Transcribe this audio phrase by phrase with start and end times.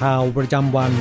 [0.00, 0.92] ข่าวประจำวัน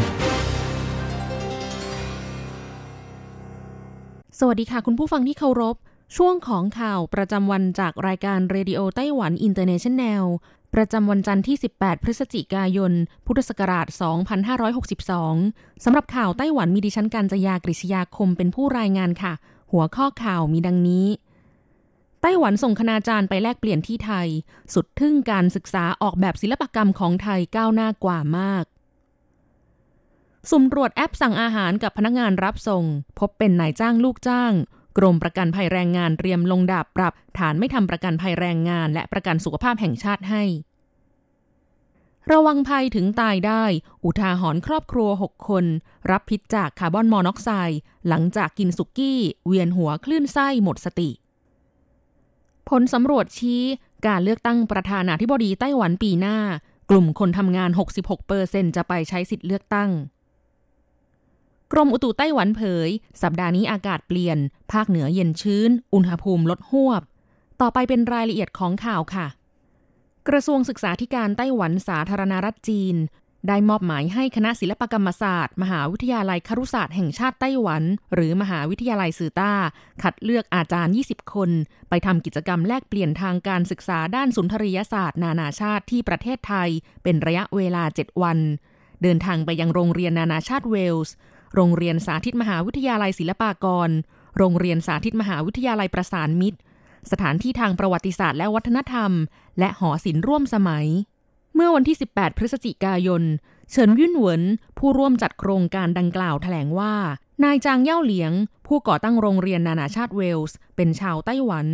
[4.39, 5.75] สวัสดีค่ะคุณผู้ฟังที่เคารพ
[6.17, 10.23] ช่วงของข่าวประจำวันจากรายการ Radio Taiwan International
[10.75, 12.91] ประจำวันจันทร์ที่ 18 พฤศจิกายน
[13.25, 13.87] พุทธศักราช
[14.65, 19.33] 2562 สำหรับข่าวไต้หวันมีดิฉันการจยากริชยาคมเป็นผู้รายงานค่ะ
[19.71, 21.07] หัวข้อข่าวมีดังนี้
[22.21, 24.27] ไต้หวันส่งคณาจารย์ไปแลกเปลี่ยนที่ไทย
[24.73, 28.65] สุดทึ่งการศึกษาออกแบบศิลปกรรมของไทยก้าวหน้ากว่ามาก
[30.49, 32.83] สุ่มตรวจแอปสั่งอาหารกับพนักงานรับส่ง
[33.19, 34.53] พบเป็นนายจ้างลูกจ้าง
[34.97, 40.43] กรมประกันภัยแรงงานเตรียมลงดาบปรับ ฐานไม่ทำประกันภัยแรงงาน และประกันสุขภาพแห่งชาติให้
[42.31, 43.63] ระวังภัยถึงตายได้
[44.03, 45.65] อุทาหรณ์ครอบครัว 6 คน
[46.11, 51.09] รับพิษจากคาร์บอนมอนอกไซด์หลังจากกินสุกี้ เวียนหัวคลื่นไส้หมดสติ
[52.69, 53.61] ผลสำรวจชี้
[54.07, 56.37] การเลือกตั้งประธานาธิบดีไต้หวันปีหน้า
[56.89, 57.69] กลุ่มคนทำงาน
[58.23, 59.89] 66%จะไปใช้สิทธิ์เลือกตั้ง
[61.71, 62.89] กรมอุตุไต้หวันเผย
[63.21, 64.37] สัปดาห์นี้อากาศเปลี่ยน
[64.71, 67.03] ภาคเหนือเย็นชื้น อุณหภูมิลดหวบ
[67.61, 69.27] ต่อไปเป็นรายละเอียดของข่าวค่ะ
[70.27, 72.95] กระทรวงศึกษาธิการไต้หวันสาธารณรัฐจีน
[73.47, 77.83] ได้มอบหมายให้คณะศิลปกรรมศาสตร์ มหาวิทยาลัยครุศาสตร์แห่งชาติไต้หวัน
[78.13, 79.53] หรือมหาวิทยาลัยสื่อต้า
[80.01, 81.49] คัดเลือกอาจารย์ 20 คน
[81.89, 86.69] ไปทำกิจกรรมแลกเปลี่ยนทางการศึกษาด้านสุนทรียศาสตร์ นานาชาติที่ประเทศไทย
[87.03, 88.39] เป็นระยะเวลา 7 วัน
[89.01, 91.13] เดินทางไปยังโรงเรียนนานาชาติเวลส์
[91.55, 93.89] โรงเรียนสาธิตมหาวิทยาลัยศิลปากร
[94.37, 96.59] โรงเรียนสาธิตมหาวิทยาลัยประสานมิตร
[97.11, 99.11] สถานที่ทางประวัติศาสตร์และวัฒนธรรม
[99.59, 100.87] และหอศิลป์ร่วมสมัย
[101.55, 103.23] เมื่อวันที่ 18 พฤศจิกายน
[103.71, 104.43] เฉินยุ่นเหวิน
[104.77, 106.93] ผู้ร่วมจัดโครงการดังกล่าวแถลงว่า
[107.43, 108.31] นายจางเย่าเหลียง
[108.67, 111.67] ผู้ก่อตั้งโรงเรียนนานาชาติเวลส์ เป็นชาวไต้หวัน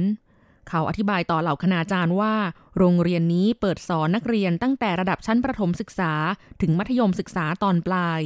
[0.69, 2.33] เขาอธิบายต่อเหล่าคณาจารย์ว่า
[2.77, 6.13] โรงเรียนนี้เปิดสอนนักเรียนตั้งแต่ระดับชั้นประถมศึกษา
[6.61, 8.21] ถึงมัธยมศึกษาตอนปลาย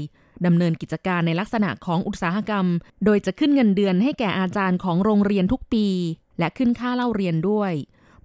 [0.46, 2.66] ดำเนินกิจการในลักษณะของอุตสาหกรรม
[3.06, 5.88] โดยจะขึ้นเงินเดือนให้แก่อาจารย์ของโรงเรียนทุกปี
[6.40, 7.72] และขึ้นค่าเล่าเรียนด้วย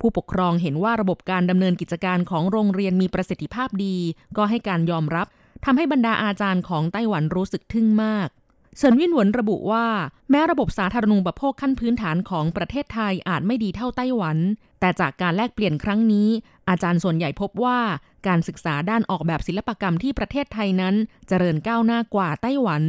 [0.00, 3.96] ผู้ปกครองเห็นว่าระบบการดำเนินกิจการของโรงเรียนมีประสิทธิภาพดี
[4.36, 5.26] ก็ให้การยอมรับ
[5.64, 8.28] ทำให้บรรดาอาจารย์ของไต้หวันรู้สึกทึ่งมาก
[8.76, 9.86] เฉินวินหวนระบุว่า
[10.30, 14.38] แม้ระบบสาธารณูปโภคขั้นพื้นฐานของประเทศไทยอาจไม่ดีเท่าไต้หวัน
[14.80, 16.28] แต่จากการแลกเปลี่ยนครั้งนี้
[16.70, 17.78] อาจารย์ส่วนใหญ่พบว่า
[18.26, 20.94] การศึกษาด้านออกแบบศิลปกรรมที่ประเทศไทยนั้น
[21.28, 22.82] เจริญก้าวหน้ากว่าไต้หวัน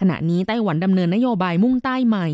[0.00, 2.28] ขณะนี้ไต้หวันดำเนินนโยบายมุ่งใต้ใหม่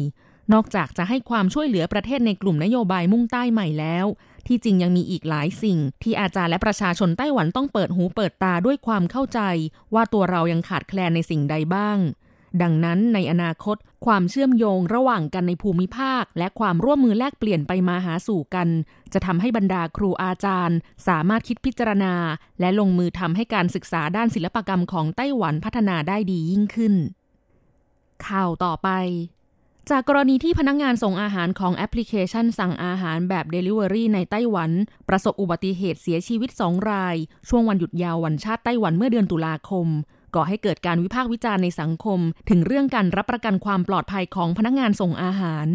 [0.53, 4.07] นอกจากจะให้ความช่วยเหลือประเทศในกลุ่มนโยบายมุ่งใต้ใหม่แล้ว
[4.47, 9.41] ที่จริงยังมีอีกหลายสิ่ง ที่อาจารย์และประชาชนไต้หวันต้องเปิดหูเปิดตาด้วยความเข้าใจ
[9.95, 11.99] ว่าตัวเรายังขาดแคลนในสิ่งใดบ้าง
[12.63, 18.69] ดังนั้นในอนาคต ความเชื่อมโยงระหว่างกันในภูมิภาค และความร่วมมือแลกเปลี่ยนไปมาหาสู่กัน
[19.13, 20.79] จะทำให้บรรดาครูอาจารย์
[21.09, 22.15] สามารถคิดพิจารณา
[22.61, 26.95] และลงมือทำให้การศึกษาด้านศิลปกรรมของไต้หวันพัฒนาได้ดียิ่งขึ้น
[28.27, 28.91] ข่าวต่อไป
[29.91, 34.71] จากกรณีที่พนักงงานส่งอาหารของแอปพลิเคชันสั่งอาหารแบบ Delivery ในไต้หวัน
[35.09, 37.17] ประสบอุบัติเหตุเสียชีวิต 2 ราย
[37.49, 39.89] ช่วงวันหยุดยาววันชาติไต้หวันเมื่อเดือนตุลาคม
[40.35, 42.21] ก่อให้เกิดการวิพากษ์วิจารณ์ในสังคม
[42.51, 45.69] ถึงเรื่องการรับประกันความปลอดภัยของพนักงานส่งอาหาร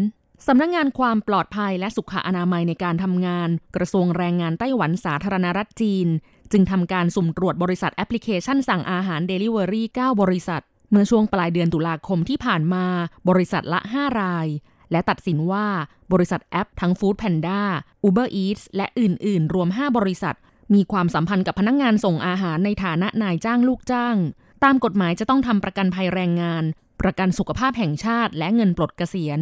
[0.46, 6.08] สำนักงงานความปลอดภัยและสุขอนามัยในการทำงาน กระทรวงแรงงานไต้หวันสาธารณรัฐจีน
[6.52, 12.86] จึงทำการสุ่มตรวจบริษัทแอปพลิเคชันสั่งอาหาร Delivery 9 บริษัท เมื่อช่วงปลายเดือนตุลาคมที่ผ่านมา
[13.28, 14.46] บริษัทละ 5 ราย
[14.92, 15.66] และตัดสินว่า
[16.12, 17.60] บริษัทแอปทั้ง Food Panda
[18.06, 20.36] Uber Eats และอื่น ๆ รวม 5 บริษัท
[20.74, 24.16] มีความสัมพันธ์กับพนักงงานส่งอาหารในฐานะนายจ้างลูกจ้าง
[24.64, 26.64] ตามกฎหมายจะต้องทำประกันภัยแรงงาน
[27.00, 29.40] ประกันสุขภาพแห่งชาติ และเงินปลดเกษียณ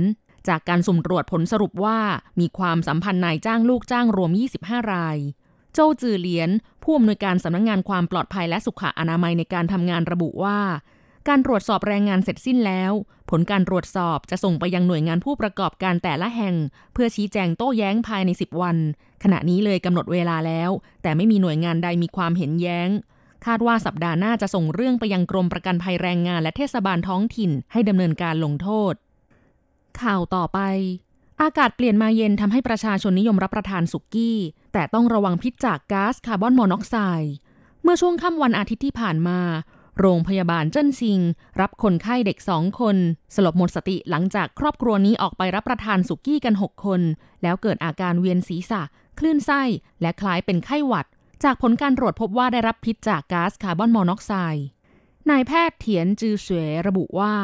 [0.49, 1.99] จากการสุ่มตรวจผลสรุปว่า
[2.41, 4.31] มีความสัมพันธ์นายจ้างลูกจ้างรวม
[4.61, 5.19] 25 ราย
[5.73, 6.51] โจจือเหลียน
[6.83, 10.59] ผู้อำนวยการสำนักงงานความปลอดภัยและสุขอนามัยในการทำงานระบุว่า
[11.29, 12.93] การตรวจสอบแรงงานเสร็จสิ้นแล้ว
[13.31, 16.55] ผลการตรวจสอบจะส่งไปยังหน่วยงานผู้ประกอบการแต่ละแห่ง
[16.93, 18.77] เพื่อชี้แจงโต้แย้งภายใน 10 วัน
[19.23, 20.71] ขณะนี้เลยกำหนดเวลาแล้ว
[21.03, 22.89] แต่ไม่มีหน่วยงานใดมีความเห็นแย้ง
[23.49, 28.95] คาดว่าสัปดาห์หน้าจะส่งเรื่องไปยังกรมประกันภัยแรงงานและเทศบาลท้องถิ่นให้ดำเนินการลงโทษ
[30.01, 30.59] ข่าวต่อไป
[31.43, 34.39] อากาศเปลี่ยนมาเย็นทำให้ประชาชนนิยมรับประทานสุกี้
[34.73, 37.35] แต่ต้องระวังพิษจากก๊าซคาร์บอนมอนอกไซด์
[37.83, 39.41] เมื่อช่วงค่ำวันอาทิตย์ที่ผ่านมา
[40.01, 41.21] โรงพยาบาลเจิ้นซิง
[41.61, 42.97] รับคนไข้เด็กสองคน
[43.35, 47.01] สลบหมดสติหลังจากครอบครัวนี้ออกไปรับประทานสุกี้กัน 6 คน
[47.43, 48.83] แล้วเกิดอาการเวียนศีรษะ
[49.19, 49.63] คลื่นไส้
[50.01, 51.07] และคล้ายเป็นไข้หวัด
[51.45, 54.67] จากผลการตรวจพบว่าได้รับพิษจากก๊าซคาร์บอนมอนอกไซด์
[55.31, 57.35] นายแพทย์เถียนจือเสวยระบุว่า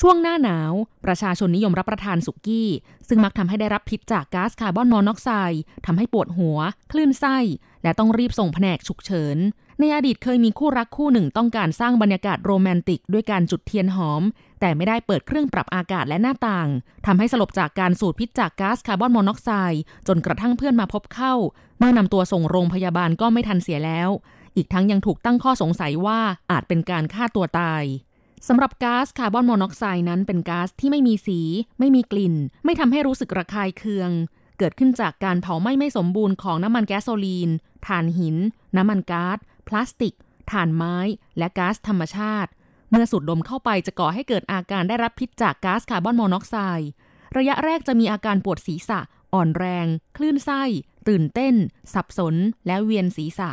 [0.00, 0.72] ช่วงหน้าหนาว
[1.04, 2.70] ประชาชนนิยมรับประทานสุกี้
[3.08, 6.58] ซึ่งมักทำให้ได้รับพิษจากก๊าซคาร์บอนมอนอกไซด์ทำให้ปวดหัว
[6.92, 7.36] คลื่นไส้
[7.82, 9.36] และต้องรีบส่งแผนกฉุกเฉิน
[9.80, 14.22] ในอดีตเคยมีคู่รักคู่หนึ่งต้องการสร้างบรรยากาศโรแมนติก ด้วยการจุดเทียนหอม
[14.60, 16.68] แต่ไม่ได้เปิดเครื่องปรับอากาศและหน้าต่าง
[17.06, 21.34] ทำให้สลบจากการสูดพิษจากก๊าซคาร์บอนมอนอกไซด์จนกระทั่งเพื่อนมาพบเข้า
[21.78, 24.08] เมื่อนำตัวส่งโรงพยาบาลก็ไม่ทันเสียแล้ว
[24.56, 26.20] อีกทั้งยังถูกตั้งข้อสงสัยว่า
[26.50, 27.82] อาจเป็นการฆ่าตัวตาย
[28.48, 31.40] สำหรับก๊าซคาร์บอนมอนอกไซด์นั้นเป็นก๊าซที่ไม่มีสี
[31.78, 34.10] ไม่มีกลิ่น ไม่ทำให้รู้สึกระคายเคือง
[34.58, 37.50] เกิดขึ้นจากการเผาไหม้ไม่สมบูรณ์ของน้ำมันแก๊สโซลีน
[37.86, 38.36] ถ่านหิน
[38.76, 39.38] น้ำมันก๊าซ
[39.68, 40.14] พลาสติก
[40.50, 40.96] ถ่านไม้
[41.38, 42.50] และก๊าซธรรมชาติ
[42.90, 46.90] เมื่อสูดดมเข้าไปจะก่อให้เกิดอาการได้รับพิษจากก๊าซคาร์บอนมอนอกไซด์
[47.36, 49.00] ระยะแรกจะมีอาการปวดศีรษะ
[49.34, 49.86] อ่อนแรง
[50.16, 50.62] คลื่นไส้
[51.08, 51.54] ตื่นเต้น
[51.94, 52.34] สับสน
[52.66, 53.50] และเวียนศีรษะ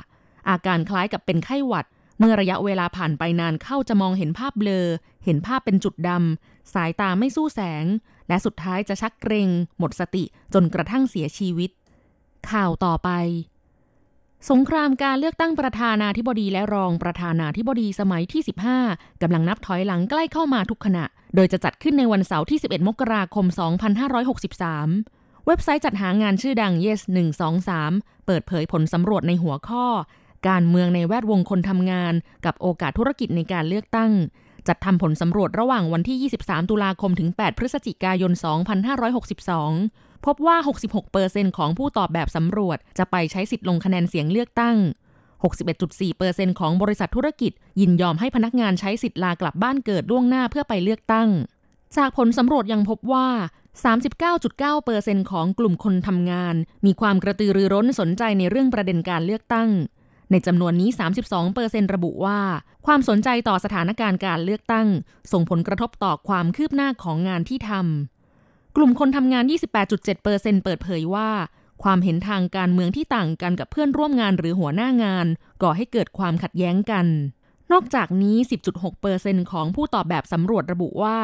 [0.49, 1.87] อาการคล้ายกับเป็นไข้หวัด
[2.19, 4.85] เมื่อระยะเวลาผ่านไปนานเข้าจะมองเห็นภาพเบลอ
[5.25, 7.85] เห็นภาพเป็นจุดดำ สายตาไม่สู้แสง
[8.27, 11.71] และสุดท้ายจะชักเกรง หมดสติจนกระทั่งเสียชีวิต
[12.51, 13.09] ข่าวต่อไป
[14.51, 18.41] สงครามการเลือกตั้งประธานาธิบดีและรองประธานาธิบดีสมัยที่
[18.81, 21.05] 15 กำลังนับถอยหลังใกล้เข้ามาทุกขณะ
[21.35, 23.45] โดยจะจัดขึ้นในวันเสาร์ที่ 11 มกราคม
[24.65, 27.01] 2563 เว็บไซต์จัดหางานชื่อดัง Yes
[27.63, 29.85] 123 เปิดเผยผลสำรวจในหัวข้อ
[30.49, 32.13] การเมืองในแวดวงคนทำงาน
[32.45, 34.11] กับโอกาสธุรกิจในการเลือกตั้ง
[34.67, 40.57] จัดทำผลสำรวจระหว่างวันที่ 23 ตุลาคมถึง 8 พฤศจิกายน 2562 พบว่า
[41.07, 44.77] 66%ของผู้ตอบแบบสำรวจจะไปใช้สิทธิ์ลงคะแนนเสียงเลือกตั้ง
[45.47, 51.29] 61.4%ของบริษัทธุรกิจ ยินยอมให้พนักงานใช้สิทธิ์ลากลับบ้านเกิดล่วงหน้าเพื่อไปเลือกตั้ง
[51.97, 53.27] จากผลสำรวจยังพบว่า
[54.49, 56.55] 39.9%ของกลุ่มคนทำงาน
[56.85, 59.69] มีความกระตือรือร้นสนใจในเรื่องประเด็นการเลือกตั้ง
[60.31, 60.89] ในจำนวนนี้
[61.41, 62.39] 32%ระบุว่า
[62.85, 64.87] ความสนใจต่อสถานการณ์การเลือกตั้ง
[65.31, 68.12] ส่งผลกระทบต่อความคืบหน้าของงานที่ทำ
[68.75, 69.43] กลุ่มคนทำงาน
[69.83, 71.29] 28.7%เปิดเผยว่า
[71.83, 75.27] ความเห็นทางการเมืองที่ต่างกันกับเพื่อนร่วมงานหรือหัวหน้างาน
[75.63, 77.05] ก่อให้เกิดความขัดแย้งกัน
[77.71, 78.37] นอกจากนี้
[78.93, 81.19] 10.6%ของผู้ตอบแบบสำรวจระบุว่า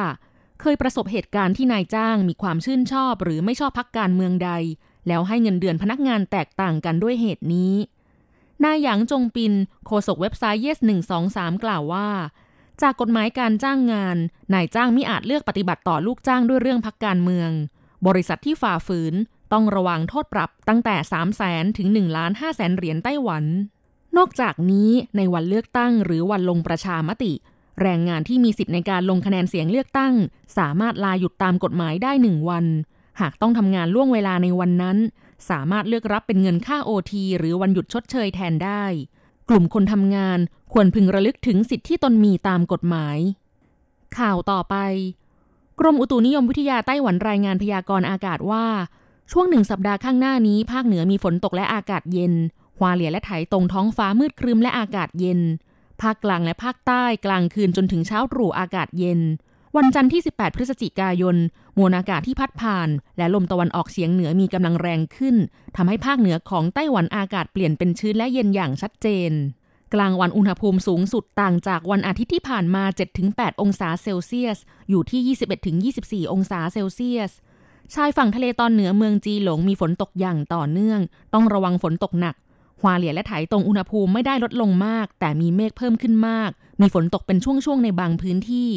[0.62, 4.52] เคยประสบเหตุการณ์ที่นายจ้างมีความชื่นชอบหรือไม่ชอบพักการเมืองใด
[5.08, 7.74] แล้วให้เงินเดือนพนักงานแตกต่างกันด้วยเหตุนี้
[8.64, 9.54] นายหยางจงปิน
[9.86, 10.80] โฆษกเว็บไซต์ Yes
[11.22, 12.08] 123 กล่าวว่า
[12.82, 14.18] จากกฎหมายการจ้างงาน
[14.54, 17.50] นายจ้างมิอาจเลือกปฏิบัติต่อลูกจ้างด้วยเรื่องพักการเมือง
[18.08, 19.14] บริษัทที่ฝ่าฝืน
[19.54, 23.44] ต้องระวังโทษปรับตั้งแต่ 3 0 0แสนถึง1ล้าน5แสนเหรียญไต้หวัน
[24.18, 27.34] นอกจากนี้ในวันเลือกตั้งหรือวันลงประชามติ
[27.82, 30.14] แรงงานที่มีสิทธิ์ในการลงคะแนนเสียงเลือกตั้ง
[30.58, 32.66] สามารถลาหยุดตามกฎหมายได้หนึ่งวัน
[33.22, 34.98] หากต้องทำงานล่วงเวลาในวันนั้น
[35.50, 38.84] สามารถเลือกรับเป็นเงินค่าโอทีหรือวันหยุดชดเชยแทนได้
[39.50, 40.40] กลุ่มคนทำงาน
[40.74, 43.18] ควรพึงระลึกถึงสิทธิที่ตนมีตามกฎหมาย
[44.18, 44.76] ข่าวต่อไป
[45.80, 48.66] กรมอุตุนิยมวิทยาไต้หวันรายงานพยากรณ์อากาศว่า
[49.32, 52.34] ช่วงหนึ่งสัปดาห์ข้างหน้านี้ ภาคเหนือมีฝนตกและอากาศเย็น
[52.78, 55.40] ฮวาเหลียและไถตรงท้องฟ้ามืดครึ้มและอากาศเย็น
[56.02, 59.20] ภาคกลางและภาคใต้กลางคืนจนถึงเช้าตรู่อากาศเย็น
[59.78, 61.36] วันจันทร์ที่ 18 พฤศจิกายน
[61.78, 65.36] มวลอากาศที่พัดผ่าน และลมตะวันออกเฉียงเหนือมีกำลังแรงขึ้น
[65.76, 69.32] ทำให้ภาคเหนือของไต้หวันอากาศเปลี่ยนเป็นชื้นและเย็นอย่างชัดเจน
[69.94, 72.84] กลางวันอุณหภูมิสูงสุดต่างจากวันอาทิตย์ที่ผ่านมา
[73.24, 74.58] 7-8 องศาเซลเซียส
[74.90, 75.38] อยู่ที่
[76.28, 77.32] 21-24 องศาเซลเซียส
[77.94, 81.00] ชายฝั่งทะเลตอนเหนือเมืองจีหลงมีฝนตกอย่างต่อเนื่อง
[81.34, 82.36] ต้องระวังฝนตกหนัก
[82.82, 86.50] ฮวาเหลียและไถตรงอุณหภูมิไม่ได้ลดลงมาก แต่มีเมฆเพิ่มขึ้นมาก
[86.82, 88.70] มีฝนตกเป็นช่วงๆในบางพื้นที่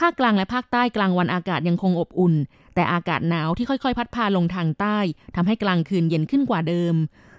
[0.00, 2.34] ภาคกลางและภาคใต้กลางวันอากาศยังคงอบอุ่น
[2.74, 4.98] แต่อากาศหนาวที่ค่อยๆ พัดพาลงทางใต้
[5.36, 6.94] ทำให้กลางคืนเย็นขึ้นกว่าเดิม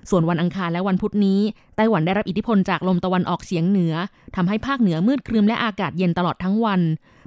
[0.10, 1.40] ส่วนวันอังคารและวันพุธนี้
[1.76, 3.94] ไต้หวันได้รับอิทธิพลจากลมตะวันออกเฉียงเหนือ
[4.36, 6.82] ทำให้ภาคเหนือมืดครึมและอากาศเย็นตลอดทั้งวัน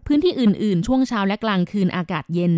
[0.06, 2.54] พื้นที่อื่นๆ ช่วงเช้าและกลางคืนอากาศเย็น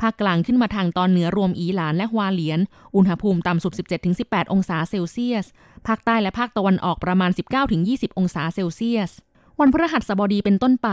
[0.00, 2.60] ภาคกลางขึ้นมาทางตอนเหนือรวมอีหลานและฮวาเหลียน
[2.96, 3.72] อุณหภูมิต่ำสุด
[4.12, 5.46] 17-18 องศาเซลเซียส
[5.86, 7.30] ภาคใต้และภาคตะวันออกประมาณ
[7.74, 9.10] 19-20 องศาเซลเซียส
[9.60, 10.88] วันพฤหัสบดีเป็นต้นไป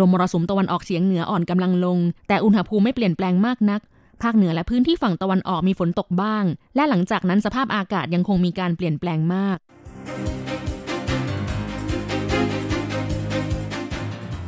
[0.00, 3.80] ลมมรสุมตะวันออกเฉียงเหนืออ่อนกำลังลง แต่อุณหภูมิไม่เปลี่ยนแปลงมากนัก
[4.22, 6.44] ภาคเหนือและพื้นที่ฝั่งตะวันออกมีฝนตกบ้าง
[6.76, 9.58] และหลังจากนั้นสภาพอากาศยังคงมีการเปลี่ยนแปลงมาก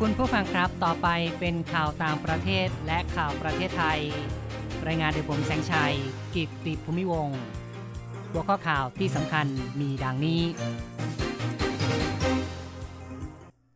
[0.00, 1.08] คุณผู้ฟังครับต่อไป
[1.38, 4.00] เป็นข่าวต่างประเทศและข่าวประเทศไทย
[4.86, 5.94] รายงานโดยผมแสงชัย
[6.34, 7.28] กิตติภูมิวง
[8.30, 9.46] หัวข้อข่าวที่สำคัญ
[9.80, 10.42] มีดังนี้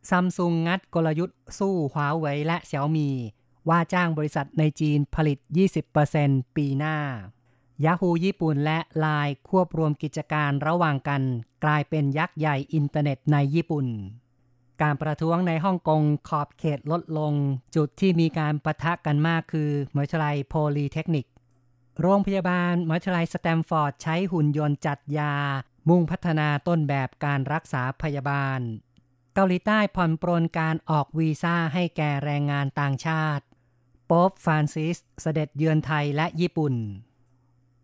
[0.09, 3.09] ซัมซุงงัดกลยุทธ์สู้หวาเวยและเสี่ยวมี
[3.69, 5.37] ว่าจ้างบริษัทในจีนผลิต
[5.97, 6.97] 20%ปีหน้า
[7.85, 11.21] ยาฮูญี่ปุ่นและลายควบรวมกิจการระหว่างกัน
[11.63, 13.87] กลายเป็นยักษ์ใหญ่อินเทอร์เน็ตในญี่ปุ่น
[14.81, 17.33] การประท้วงในฮ่องกงขอบเขตลดลง
[17.75, 21.25] จุดที่มีการปะทะกันมากคือมหาวิทยาลัยโพลีเทคนิค
[22.01, 25.33] โรงพยาบาลมหาวิทยาลัยสแตนฟอร์ดใช้หุ่นยนต์จัดยา
[25.89, 28.59] มุ่งพัฒนาต้นแบบการรักษาพยาบาล
[29.35, 33.43] เกาหลีใต้ผ่อนปรนการออกวีซ่าให้แก่แรงงานต่างชาติ
[34.05, 36.75] โป๊ปฟรานซิสเสด็จเยือนไทยและญี่ปุ่น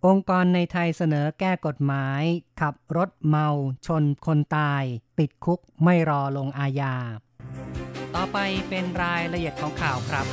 [0.06, 2.24] องค์กรในไทยเสนอแก้กฎหมาย
[2.62, 3.48] ขับรถเมา
[3.86, 4.84] ชนคนตาย
[5.20, 6.96] ติดคุกไม่รอลงอาญา
[8.16, 8.38] ต่อไป
[8.70, 10.26] เป็นรายละเอียดของข่าวครับ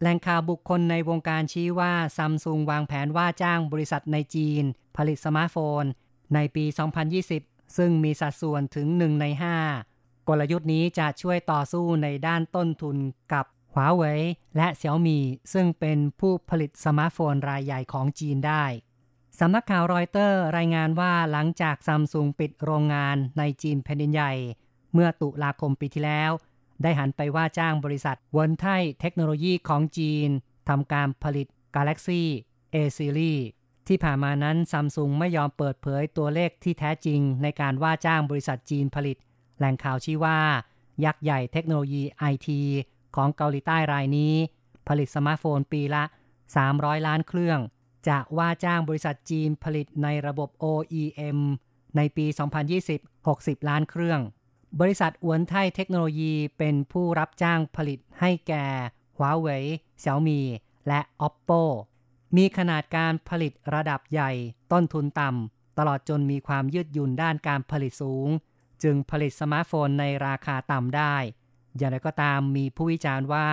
[0.00, 4.64] แหล่งข่าวบุคคลในวงการชี้ว่าซัมซุงวางแผนว่าจ้างบริษัทในจีน
[4.96, 5.84] ผลิตสมาร์ทโฟน
[6.34, 6.64] ในปี
[7.10, 9.26] 2020 ซึ่งมีสัดส่วนถึง 1 ใน
[9.78, 12.96] 5 กลยุทธ์นี้จะช่วยต่อสู้ในด้านต้นทุน
[13.32, 14.20] กับหัวเว่ย
[14.56, 15.18] และเสี่ยวมี่
[15.52, 18.64] ซึ่งเป็นผู้ผลิตสมาร์ทโฟนรายใหญ่ของจีนได้
[19.38, 24.32] สำนักข่าวรอยเตอร์รายงานว่าหลังจากซัมซุงปิดโรงงานในจีนแผ่นดินใหญ่
[24.92, 26.30] เมื่อตุลาคมปีที่แล้ว
[26.82, 28.64] ได้หันไปว่าจ้างบริษัทเวินไท
[29.00, 30.28] เทคโนโลยีของจีน
[30.68, 31.46] ทำการผลิต
[31.76, 32.22] Galaxy
[32.74, 33.40] A Series
[33.88, 39.16] ที่ผ่านมานั้นซัมซุงไม่ยอมเปิดเผยตัวเลขที่แท้จริงในการว่าจ้างบริษัทจีนผลิต
[39.58, 40.38] แหล่งข่าวชี้ว่า
[41.04, 42.60] ยักษ์ใหญ่เทคโนโลยีไอที
[43.16, 44.34] ของเกาหลีใต้รายนี้
[44.88, 46.04] ผลิตสมาร์ทโฟนปีละ
[46.54, 47.58] 300 ล้านเครื่อง
[48.08, 51.38] จะว่าจ้างบริษัทจีนผลิตในระบบ OEM
[51.96, 52.26] ในปี
[52.96, 54.20] 2020 60 ล้านเครื่อง
[54.80, 58.66] บริษัทเวินไทเทคโนโลยีเป็นผู้รับจ้างผลิตให้แก่
[59.16, 59.64] หัวเว่ย
[60.00, 60.40] เสี่ยวมี่
[60.88, 61.62] และ Oppo
[62.36, 64.30] มีขนาดการผลิตระดับใหญ่
[64.72, 68.28] ต้นทุนต่ำ ตลอดจนมีความยืดหยุ่นด้านการผลิตสูง
[68.82, 71.16] จึงผลิตสมาร์ทโฟนในราคาต่ำได้
[71.76, 73.48] อย่างไรก็ตามมีผู้วิจารณ์ว่า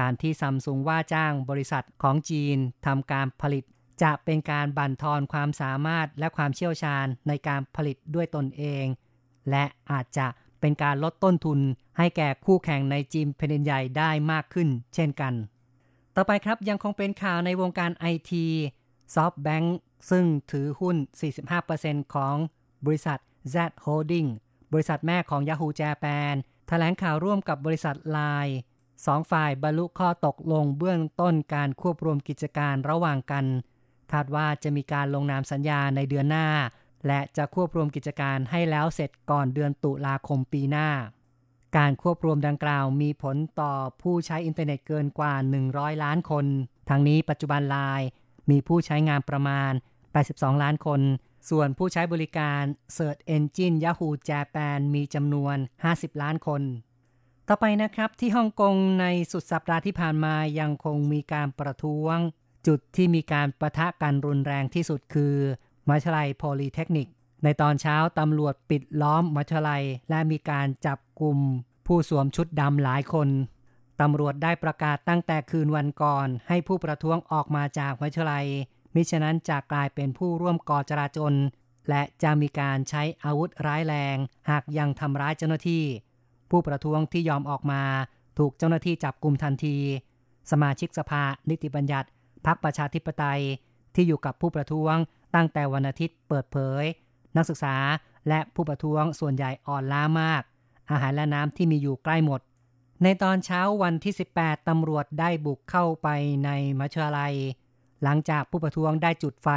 [0.00, 2.56] การที่ซัมซุงว่าจ้างบริษัทของจีน
[2.86, 3.64] ทำการผลิต
[4.02, 8.84] จะเป็นการบั่นทอนความสามารถและความเชี่ยวชาญในการผลิตด้วยตนเอง
[9.50, 10.26] และอาจจะ
[10.60, 11.60] เป็นการลดต้นทุน
[11.98, 15.34] ให้แก่คู่แข่งในจีนแผ่นใหญ่ได้มากขึ้น เช่นกัน
[16.20, 18.46] ต่อไปครับยังคงเป็นข่าวในวงการไอที
[19.14, 19.78] ซอฟต์แบงค์
[20.10, 20.96] ซึ่งถือหุ้น
[21.54, 22.36] 45%ของ
[22.86, 23.18] บริษัท
[23.54, 24.28] Z Holding
[24.72, 26.34] บริษัทแม่ของ Yahoo Japan
[26.68, 28.56] แถลงข่าวร่วมกับบริษัทไลน์
[29.06, 33.44] สองฝ่ายบรรลุข้อตกลงเบื้องต้นการควบรวมกิจการระหว่างกัน
[34.12, 36.48] คาดว่าจะมีการลงนามสัญญาในเดือนหน้า
[37.06, 40.88] และจะควบรวมกิจการให้แล้วเสร็จก่อนเดือนตุลาคมปีหน้า
[41.76, 43.72] การควบรวมดังกล่าวมีผลต่อ
[44.02, 45.34] ผู้ใช้อินเทอร์เน็ตเกินกว่า
[45.68, 46.46] 100 ล้านคน
[46.88, 48.06] ทั้งนี้ปัจจุบันไลน์
[48.50, 49.72] มีผู้ใช้งานประมาณ
[50.16, 51.00] 82 ล้านคน
[51.50, 52.62] ส่วนผู้ใช้บริการ
[52.96, 55.56] Search Engine Yahoo Japan มีจำนวน
[55.88, 56.62] 50 ล้านคน
[57.48, 62.16] ต่อไปนะครับที่ฮ่องกงในสุดสัปดาห์ที่ผ่านมายังคงมีการประท้วง
[62.66, 65.34] จุดที่มีการปะทะกันรุนแรงที่สุดคือ
[65.88, 67.06] มหาวิทยาลัยโพลีเทคนิค
[67.42, 71.38] ในตอนเช้าตำรวจปิดล้อมมัชลัย และมีการจับกลุ่ม
[71.86, 73.28] ผู้สวมชุดดำหลายคน
[74.00, 78.46] ตำรวจได้ประกาศตั้งแต่คืนวันก่อน ให้ผู้ประท้วงออกมาจากมัชลัย
[78.94, 81.34] มิฉะนั้นจะกลายเป็นผู้ร่วมก่อจราจน
[81.88, 84.16] และจะมีการใช้อาวุธร้ายแรง
[84.50, 85.84] หากยังทำร้ายเจ้าหน้าที่
[86.50, 87.82] ผู้ประท้วงที่ยอมออกมา
[88.38, 89.76] ถูกเจ้าหน้าที่จับกลุ่มทันที
[90.50, 92.08] สมาชิกสภานิติบัญญัติ
[92.46, 93.42] พรรคประชาธิปไตย
[93.94, 94.94] ที่อยู่กับผู้ประท้วง
[95.34, 96.84] ตั้งแต่วันอาทิตย์เปิดเผย
[97.38, 97.76] นักศึกษา
[98.28, 100.42] และผู้ประท้วงส่วนใหญ่อ่อนล้ามาก
[100.90, 102.40] อาหารและน้ำที่มีอยู่ใกล้หมด
[103.02, 106.08] ในตอนเช้าวันที่ 18 ตำรวจได้บุกเข้าไป
[106.44, 107.34] ในมัชาลัย
[108.02, 109.48] หลังจากผู้ประท้วงได้จุดไฟ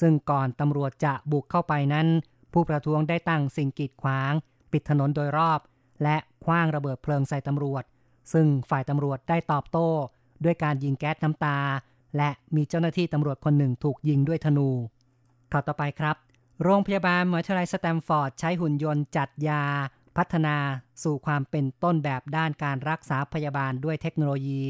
[0.00, 2.08] ซึ่งก่อนตำรวจจะบุกเข้าไปนั้น
[2.52, 4.32] ผู้ประท้วงได้ตั้งสิ่งกีดขวาง
[4.72, 5.60] ปิดถนนโดยรอบ
[6.02, 7.84] และคว้างระเบิดเพลิงใส่ตำรวจ
[8.32, 9.88] ซึ่งฝ่ายตำรวจได้ตอบโต้
[10.44, 11.58] ด้วยการยิงแก๊สน้ำตา
[12.16, 14.68] และมีเจ้าหน้าที่ตำรวจคนหนึ่งถูกยิงด้วยธนู
[15.52, 16.16] ข่าวต่อไปครับ
[16.64, 19.64] โรงพยาบาลมหาวิทยาลัยสแตนฟอร์ดใช้หุ่นยนต์จัดยา
[20.16, 20.56] พัฒนา
[21.02, 24.64] สู่ความเป็นต้นแบบด้านการรักษาพยาบาลด้วยเทคโนโลยี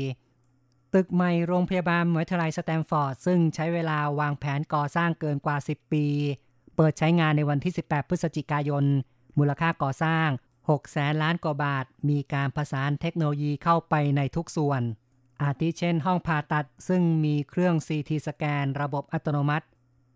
[0.95, 6.07] ตึกใหม่โรงพยาบาลมหาวิทยาลัยสแตนฟอร์ดซึ่งใช้เวลาวางแผนก่อสร้างเกินกว่า 10 ปี
[6.77, 8.85] เปิดใช้งานในวันที่ 18 พฤศจิกายน
[9.39, 10.29] มูลค่าก่อสร้าง
[10.61, 14.83] 6 แสนล้านกว่าบาท มีการผสานเทคโนโลยีเข้าไปในทุกส่วน
[15.43, 19.67] อาทิเช่น ห้องผ่าตัดซึ่งมีเครื่อง CT สแกน ระบบอัตโนมัติ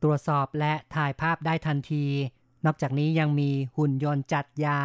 [0.05, 2.07] ตรวจสอบและถ่ายภาพได้ทันที
[2.65, 4.81] นอกจากนี้ยังมีหุ่นยนต์จัดยา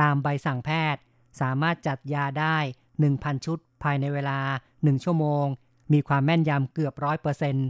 [0.00, 1.02] ตามใบสั่งแพทย์
[1.40, 2.56] สามารถจัดยาได้
[3.00, 4.40] 1,000 ชุด ภายในเวลา
[4.72, 5.46] 1 ชั่วโมง
[5.92, 7.68] มีความแม่นยำเกือบร้อยเปอร์เซ็นต์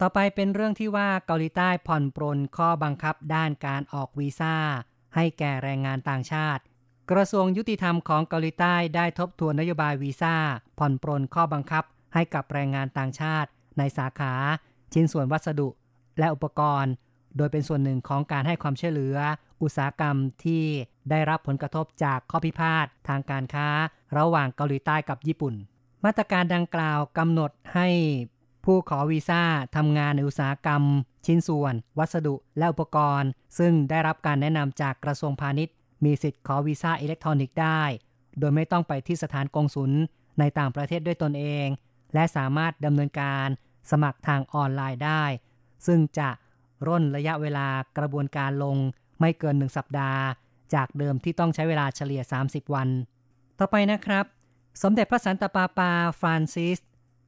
[0.00, 4.56] ต่อไปเป็นเรื่องที่ว่าเกาหลีใต้ผ่อนปรนข้อบังคับด้านการออกวีซ่า
[5.14, 6.62] ให้แก่แรงงานต่างชาติ
[7.10, 10.36] กระทรวงยุติธรรมของเกาหลีใต้ได้ทบทวนนโยบายวีซ่า
[10.78, 13.48] ผ่อนปรนข้อบังคับให้กับแรงงานต่างชาติ
[13.78, 14.32] ในสาขา
[14.92, 15.68] ชิ้นส่วนวัสดุ
[16.18, 16.92] และอุปกรณ์
[17.36, 19.16] โดยเป็นส่วนหนึ่งของการให้ความช่วยเหลือ
[19.62, 20.64] อุตสาหกรรมที่
[21.10, 23.68] ได้รับผลกระทบจากข้อพิพาททางการค้า
[24.18, 25.54] ระหว่างเกาหลีใต้กับญี่ปุ่น
[26.04, 27.88] มาตรการดังกล่าวกำหนดให้
[28.64, 29.42] ผู้ขอวีซ่า
[29.76, 30.82] ทำงานในอุตสาหกรรม
[31.26, 37.82] ชิ้นส่วน วัสดุและอุปกรณ์ ซึ่งได้รับการแนะนำจากกระทรวงพาณิชย์ มีสิทธิ์ขอวีซ่าอิเล็กทรอนิกส์ได้
[38.38, 39.92] โดยไม่ต้องไปที่สถานกงสุล
[40.38, 41.66] ในต่างประเทศด้วยตนเอง
[42.14, 43.48] และสามารถดำเนินการ
[43.90, 45.24] สมัครทางออนไลน์ได้
[45.86, 46.28] ซึ่งจะ
[46.86, 47.66] ร่นระยะเวลา
[47.98, 48.76] กระบวนการลง
[49.20, 50.22] ไม่เกินหนึ่งสัปดาห์
[50.74, 52.88] จากเดิมที่ต้องใช้เวลาเฉลี่ย 30 วัน
[53.58, 54.24] ต่อไปนะครับ
[54.82, 56.78] สมเด็จพระสันตะปาปาฟรานซิส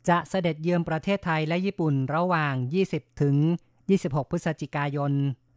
[0.09, 2.55] จะเสด็จเยือนประเทศไทยและญี่ปุ่นระหว่าง
[2.89, 3.37] 20 ถึง
[3.85, 5.13] 26 พฤศจิกายน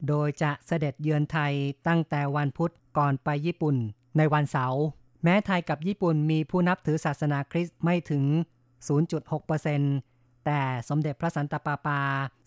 [0.08, 1.54] โดยจะเสด็จเยือนไทย
[1.88, 3.76] ตั้งแต่วันพุธก่อนไปญี่ปุ่น
[4.18, 4.82] ในวันเสาร์
[5.24, 8.24] แม้ไทยกับญี่ปุ่นมีผู้นับถือศาสนาคริสต์ไม่ถึง
[9.20, 10.09] 0.6%
[10.52, 12.02] แต่สมเด็จพระสันตะปาปา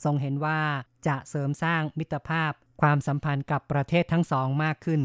[0.04, 0.60] ทรงเห็นว่า
[1.06, 5.02] จะเสริมสร้างมิตรภาพความสัมพันธ์กับประเทศทั้งสองมากขึ้น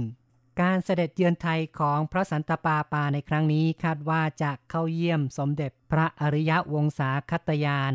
[0.62, 7.92] การเสด็จเยือนไทยของพระสันตะปาปาในครั้งนี้คาดว่าจะเข้าเยี่ยมสมเด็จพระอริยวงศาคตยาน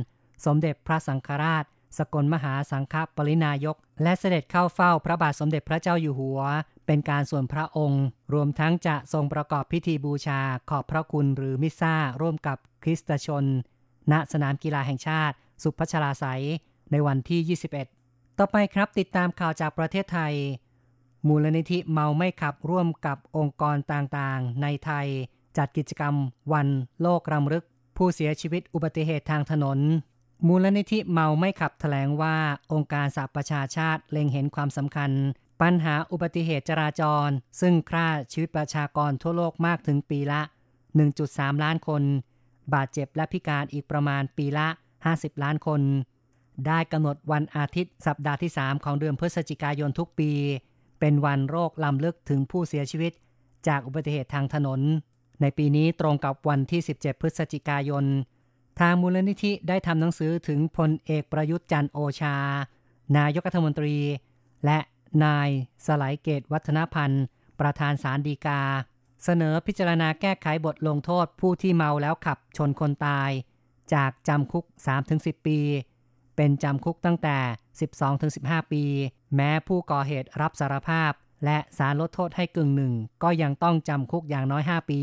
[0.47, 1.65] สมเด็จพระสังฆราช
[1.99, 6.41] สกลมหาสังฆปรินายก และเสด็จเข้าเฝ้าพระบาทสมเด็จพระเจ้าอยู่หัว
[6.87, 8.05] เป็นการส่วนพระองค์
[8.35, 10.41] รวมทั้งจะทรงประกอบพิธีบูชา
[10.71, 13.45] ขอบพระคุณหรือมิซ่าร่วมกับคริสตชน
[14.11, 16.45] ณสนามกีฬาแห่งชาติ สุพัชลาไสย
[16.91, 17.59] ในวันที่
[17.99, 20.35] 21 ต่อไปครับติดตามข่าวจากประเทศไทย
[21.29, 25.07] มูลนิธิเมาไม่ขับร่วมกับองค์กรต่างๆ ในไทย
[25.57, 26.15] จัดกิจกรรม
[26.53, 26.69] วัน
[27.03, 27.65] โลกรำลึก
[27.97, 29.79] ผู้เสียชีวิตอุบัติเหตุทางถนน
[30.47, 32.37] มูลนิธิเมาไม่ขับแถลงว่า
[32.73, 35.11] องค์การสหประชาชาติเล็งเห็นความสำคัญ
[35.63, 37.29] ปัญหาอุบัติเหตุจราจร
[37.61, 40.43] ซึ่งฆ่าชีวิตประชากรทั่วโลกมากถึงปีละ
[41.03, 42.03] 1.3 ล้านคน
[42.75, 44.69] บาดเจ็บและพิการอีกประมาณปีละ
[45.05, 45.81] 50 ล้านคน
[46.67, 50.31] ได้กำหนดวันอาทิตย์สัปดาห์ที่ 3 ของเดือนพฤศจิกายนทุกปี
[51.01, 53.13] เป็นวันโรคลำลึกถึงผู้เสียชีวิต
[53.69, 54.81] จากอุบัติเหตุทางถนน
[55.41, 58.05] ในปีนี้ตรงกับวันที่ 17 พฤศจิกายน
[58.81, 62.37] ทางมูลนิธิได้ทำหนังสือถึงพลเอกประยุทธ์จันโอชา
[63.17, 63.97] นายกรัฐมนตรี
[64.65, 64.79] และ
[65.25, 65.49] นาย
[65.87, 67.25] สไลเกตวัฒนพันธ์
[67.61, 68.61] ประธานศาลฎีกา
[69.25, 73.31] เสนอพิจารณาแก้ไขบทลงโทษผู้ที่เมาแล้วขับชนคนตาย
[73.95, 74.65] จากจำคุก
[75.07, 75.59] 3-10 ปี
[76.37, 77.39] เป็นจำคุกตั้งแต่
[78.05, 78.85] 12-15 ปี
[79.37, 81.13] แม้ผู้ก่อเหตุรับสารภาพ
[81.45, 85.01] และสารลดโทษให้กึ่งหนึ่ง ก็ยังต้องจำคุกอย่างน้อย 5 ปี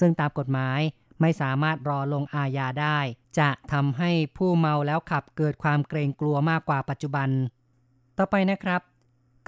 [0.00, 0.80] ซึ่งตามกฎหมาย
[1.20, 2.98] ไม่สามารถรอลงอาญาได้
[3.38, 7.28] จะทำให้ผู้เมาแล้วขับเกิดความเกรงกลัวมากกว่าปัจจุบัน
[8.18, 8.80] ต่อไปนะครับ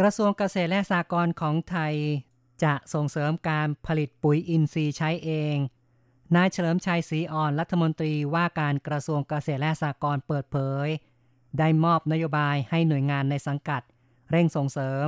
[0.01, 1.95] กระทรวงเกษตรและสหกรณ์ของไทย
[2.65, 5.57] จะส่งเสริมการผลิตปุ๋ยอินทรีย์ใช้เอง
[6.35, 10.89] นายเฉลิมชัยศรีอ่อนรัฐมนตรีว่าการกระทรวงเกษตรและสหกรณ์เปิดเผย
[11.59, 13.83] ได้มอบนโยบายให้หน่วยงานในสังกัด
[14.31, 15.07] เร่งส่งเสริม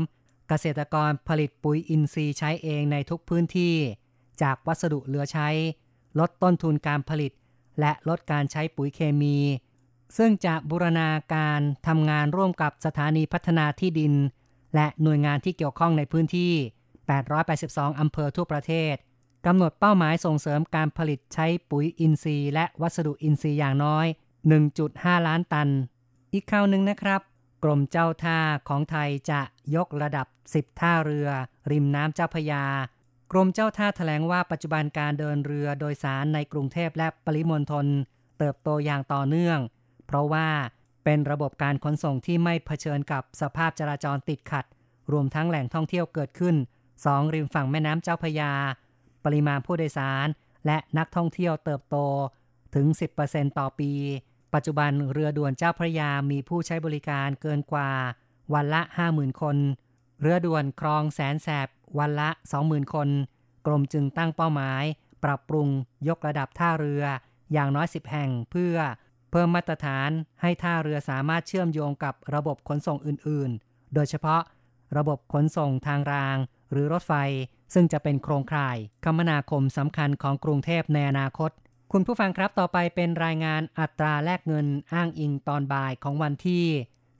[0.48, 3.74] เกษตรกรผลิตปุ๋ยอินทรีย์ใช้เองในทุกพื้นที่
[4.42, 5.48] จากวัสดุเหลือใช้
[6.18, 7.32] ลดต้นทุนการผลิต
[7.80, 9.36] และลดการใช้ปุ๋ยเคมี
[10.16, 14.14] ซึ่งจะบูรณาการทำงานร่วมกับสถานีพัฒนาที่ดิน
[14.74, 16.52] และหน่วยงานที่เกี่ยวข้องในพื้นที่
[17.08, 18.94] 882 อำเภอทั่วประเทศ
[19.46, 24.06] กำหนดเป้าหมายส่งเสริมการผลิตใช้ปุ๋ยอินทรีย์และวัสดุอินทรีย์อย่างน้อย
[24.66, 25.68] 1.5 ล้านตัน
[26.32, 27.20] อีกข่าวหนึ่งนะครับ
[27.64, 29.40] กรมเจ้าท่าของไทยจะ
[29.74, 31.28] ยกระดับ 10 ท่าเรือ
[31.70, 32.64] ริมน้ำเจ้าพระยา
[33.32, 37.86] กรมเจ้าท่าแถลงว่าปัจจุบันการเดินเรือโดยสารในกรุงเทพและปริมณฑล
[38.38, 39.58] เติบโตอย่างต่อเนื่อง
[40.06, 40.48] เพราะว่า
[41.04, 44.64] เป็นระบบการขนส่งที่ไม่เผชิญกับสภาพจราจรติดขัด
[45.12, 46.56] รวมทั้งแหล่งท่องเที่ยวเกิดขึ้น
[47.04, 48.52] สองริมฝั่งแม่น้ำเจ้าพระยา
[49.24, 50.26] ปริมาณผู้โดยสาร
[50.66, 51.96] และนักท่องเที่ยวเติบโต
[52.74, 52.86] ถึง
[53.22, 53.92] 10%ต่อปี
[54.54, 57.90] ปัจจุบันเรือด่วนเจ้าพระยามีผู้ใช้บริการเกินกว่า
[58.54, 59.56] วันละ 50,000 คน
[60.20, 62.30] เรือด่วนคลองแสนแสบวันละ
[62.62, 63.08] 20,000 คน
[63.66, 64.84] กรมจึงตั้งเป้าหมาย
[65.24, 65.68] ปรับปรุง
[66.08, 67.02] ยกระดับท่าเรือ
[67.52, 68.76] อย่างน้อย 10 แห่งเพื่อ
[69.30, 70.10] เพิ่มมาตรฐาน
[70.42, 74.42] ให้ท่าเรือสามารถเชื่อมโยงกับระบบขนส่งอื่น ๆ โดยเฉพาะ
[74.96, 76.36] ระบบขนส่งทางราง
[76.70, 77.12] หรือรถไฟ
[77.74, 81.50] ซึ่งจะเป็นโครงข่ายคมนาคมสำคัญของกรุงเทพในอนาคต
[81.92, 86.64] คุณผู้ฟังครับต่อไปเป็นรายงานอัตราแลกเงินอ้างอิงตอนบ่ายของวันที่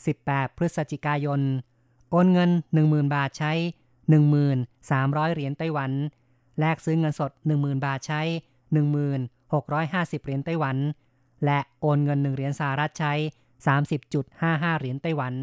[0.01, 1.41] 18 พฤศจิกายน
[2.11, 2.51] โอนเงิน
[2.83, 3.53] 10,000 บาทใช้
[4.19, 5.93] 1300 เหรียญไต้หวัน
[6.61, 8.21] แลกซื้อเงินสด 10,000 บาทใช้
[9.03, 10.77] 1650 เหรียญไต้หวัน
[11.45, 13.13] และโอนเงิน 1 เหรียญสหรัฐใช้
[13.97, 15.35] 30.55 เหรียญไต้หวัน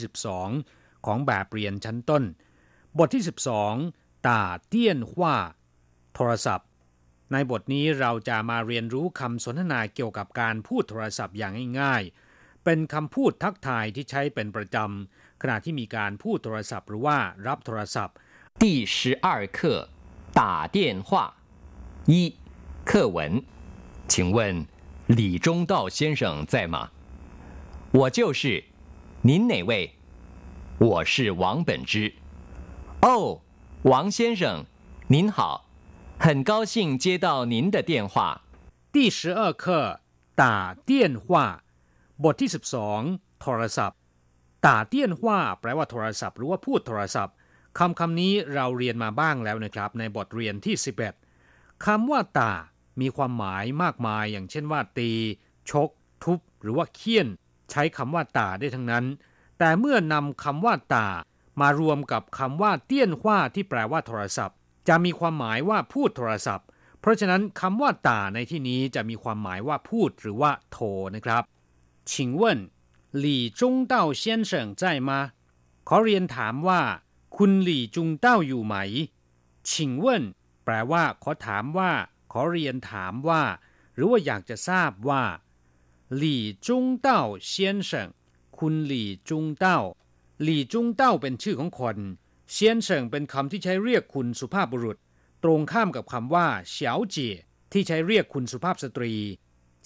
[0.54, 2.24] 12 ของแบบเรียนชั้นต้น
[2.98, 3.24] บทที่
[3.74, 5.38] 12ตาเตี้ยนหว่า
[6.16, 6.70] โทรศัพท์
[7.32, 18.16] ในบทนี้เราจะมาเรียนรู้คำสนทนาเกี่ยวกับการพูดโทรศัพท์อย่างง่ายๆ เป็นคำพูดทักทายที่ใช้เป็นประจำขณะที่มีการพูดโทรศัพท์หรือว่ารับโทรศัพท์
[18.62, 18.64] 第
[18.96, 19.60] 十二课
[20.40, 20.42] 打
[20.76, 21.10] 电话
[22.12, 22.14] 一
[22.90, 23.20] 课文，
[24.08, 24.66] 请问
[25.08, 26.90] 李中道先生在吗？
[27.92, 28.66] 我就是，
[29.22, 29.92] 您哪位？
[30.80, 32.14] 我是王本之。
[33.02, 33.42] 哦，
[33.84, 34.66] 王先生，
[35.08, 35.66] 您好，
[36.20, 38.42] 很高兴接到您的电话。
[38.92, 40.02] 第十二课
[40.36, 41.64] 打电话
[42.24, 44.00] บทที่ 12 โทรศัพท์
[44.66, 47.36] ตาเตี้ยนหว่าแปลว่าโทรศัพท์หรือว่าพูดโทรศัพท์
[47.78, 50.76] คำคำนี้เราเรียนมาบ้างแล้วนะครับ ในบทเรียนที่
[51.30, 52.54] 11คำว่าตา
[53.01, 55.11] มีความหมายมากมายอย่างเช่นว่าตี
[55.71, 55.91] ชก
[56.25, 57.29] ทุบ หรือว่าเคี่ยน
[57.71, 59.05] ใช้คำว่าตาได้ทั้งนั้น
[59.59, 61.09] แต่เมื่อนำคำว่าตา
[61.61, 64.57] มารวมกับคำว่าเตี้ยนขว้าที่แปลว่าโทรศัพท์
[64.89, 66.67] จะมีความหมายว่าพูดโทรศัพท์
[67.01, 71.43] เพราะฉะนั้นคำว่าตาในที่นี้จะมีความหมายว่าพูดหรือว่าโทรนะครับ
[72.11, 72.43] 请问
[73.25, 73.27] 李
[73.59, 73.61] 中
[73.93, 76.81] 道先生在吗เซีาขอเรียนถามว่า
[77.37, 78.75] คุณหลี่จงเต้าอยู่ไหม
[79.69, 79.71] 请
[80.03, 80.07] 问
[80.65, 81.91] แปลว่าขอถามว่า
[82.32, 83.44] ขอเรียนถามว่า
[83.96, 85.24] หรือว่าอยากจะทราบว่า
[86.16, 87.54] หลี่จุงเต้า先
[87.90, 87.92] 生
[88.58, 89.80] คุณหลี่จุงเต้า
[90.44, 91.98] หลี่จุงเต้าเป็นชื่อของคน
[92.52, 94.98] เซียนเฉิงเป็นคำที่ใช้เรียกคุณสุภาพบุรุษ
[95.44, 97.34] ตรงข้ามกับคำว่าเฉาเจี๋ย
[97.72, 99.14] ที่ใช้เรียกคุณสุภาพสตรี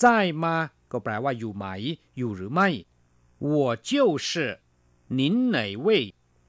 [0.03, 0.05] 在
[0.43, 0.45] 吗
[0.91, 1.65] ก็แปลว่าอยู่ไหม
[2.17, 2.69] อยู่หรือไม่
[3.51, 3.55] 我
[3.89, 3.91] 就
[4.27, 4.29] 是
[5.19, 5.21] 您
[5.55, 5.87] 哪位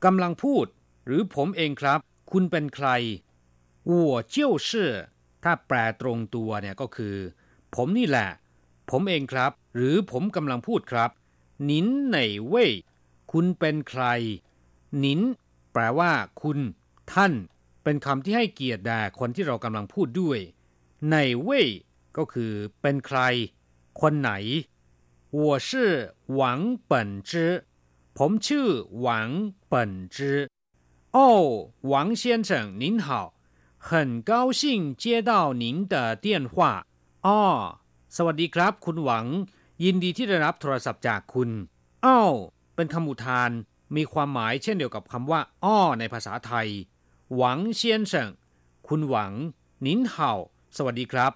[0.04, 0.66] กำลังพูด
[1.06, 1.98] หรือผมเองครับ
[2.30, 2.88] คุณเป็นใคร
[3.90, 3.94] 我
[4.34, 4.36] 就
[4.68, 4.70] 是
[5.46, 7.16] ถ้าแปลตรงตัวเนี่ยก็คือ
[7.74, 8.28] ผมนี่แหละ
[8.90, 11.10] ผมเองครับ หรือผมกำลังพูดครับ
[11.70, 11.72] 您
[12.14, 12.16] 哪
[12.52, 12.54] 位
[13.32, 14.04] คุณเป็นใคร
[15.04, 15.20] นิน
[15.72, 16.58] แปลว่า คุณ
[17.12, 17.32] ท่าน
[17.82, 20.38] เป็นคำที่ให้เกียรติแด่คนที่เรากำลังพูดด้วย
[21.10, 21.68] ในเว่ย
[22.16, 23.20] ก็คือเป็นใคร
[24.00, 24.32] คนไหน
[25.42, 25.70] 我是
[26.38, 26.40] 王
[26.90, 26.92] 本
[27.30, 27.32] 之
[28.18, 28.68] ผมชื่อ
[29.00, 29.28] หวัง
[29.68, 30.38] เปิ่นจื้อ
[31.12, 31.28] โอ้
[31.88, 32.50] หวัง先生
[32.82, 33.08] 您好
[33.88, 34.62] 很高兴
[35.02, 35.94] 接到您的
[36.24, 36.86] 电话
[37.26, 37.42] อ้อ
[38.16, 39.26] สวัสดีครับ คุณหวัง
[39.84, 41.50] ยินดีที่ได้รับโทรศัพท์จากคุณ
[42.06, 42.34] อ้าว
[42.74, 43.50] เป็นคำอุทาน
[43.96, 46.68] มีความหมายเช่นเดียวกับคำว่า อ้อ ในภาษาไทย
[47.36, 48.12] หวัง先生
[48.88, 49.32] คุณหวัง
[49.86, 50.14] 您好
[50.76, 51.32] สวัสดีครับ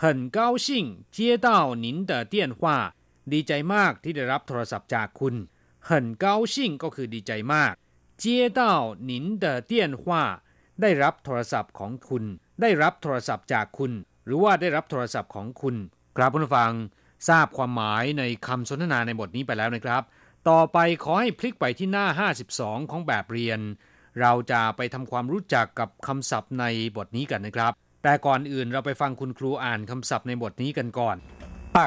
[0.00, 0.02] 很
[0.38, 0.68] 高兴
[1.16, 1.48] 接到
[1.84, 2.60] 您的电话
[3.32, 5.34] ดีใจมากที่ได้รับโทรศัพท์จากคุณ
[5.88, 5.90] 很
[6.24, 7.74] 高兴ก็คือดีใจมาก
[8.22, 8.24] 接
[8.58, 8.60] 到
[9.10, 10.04] 您的电话
[10.82, 12.24] ได้รับโทรศัพท์ของคุณ
[12.62, 13.92] ได้รับโทรศัพท์จากคุณ
[14.24, 15.76] หรือว่าได้รับโทรศัพท์ของคุณ
[16.16, 16.72] ครับผู้ฟัง
[17.28, 20.02] ทราบความหมายในคำสนทนาในบทนี้ไปแล้วนะครับ
[20.48, 22.06] ต่อไปขอให้พลิกไปที่หน้า
[22.50, 23.60] 52 ของแบบเรียน
[24.20, 26.64] เราจะไปทำความรู้จักกับคำศัพท์ใน
[26.96, 31.16] บทนี้กันนะครับ แต่ก่อนอื่นเราไปฟังคุณครูอ่านคำศัพท์ในบทนี้กันก่อน
[31.76, 31.78] 二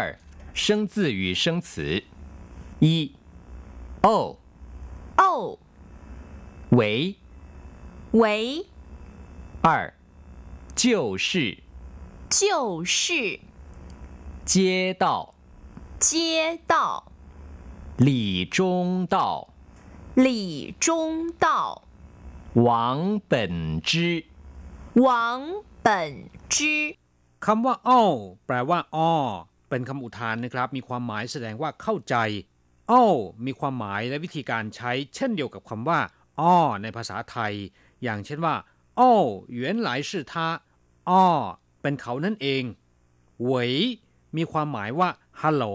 [0.64, 1.70] 生字与生词
[2.86, 2.88] 一
[4.06, 4.08] 哦
[5.22, 5.24] 哦，
[6.80, 6.82] 为
[8.22, 8.26] 喂，
[9.66, 9.94] 二
[10.76, 11.64] 就是
[12.30, 13.40] 就是
[14.46, 15.36] 街道
[16.00, 17.12] 街道，
[17.98, 19.50] 李中道
[20.16, 21.84] 李中道，
[22.54, 24.26] 王本之
[24.94, 26.96] 王本之
[27.40, 28.02] คำว่าอ้อ
[28.46, 29.14] แปลว่าอ้อ
[29.70, 32.16] เป็นคำอุทานนะครับ มีความหมายแสดงว่าเข้าใจ
[32.92, 33.04] อ้อ
[33.46, 36.00] มีความหมายและวิธีการใช้ เช่นเดียวกับคำว่า
[36.40, 37.54] อ้อในภาษาไทย
[38.04, 38.56] อย่างเช่นว่า
[39.00, 39.12] อ้อ
[39.60, 40.34] 原来是他
[41.10, 41.26] อ้อ
[41.82, 42.64] เป็นเขานั่นเอง
[43.44, 43.72] เหวย
[44.38, 45.10] มีความหมายว่า
[45.42, 45.66] ฮัลโหล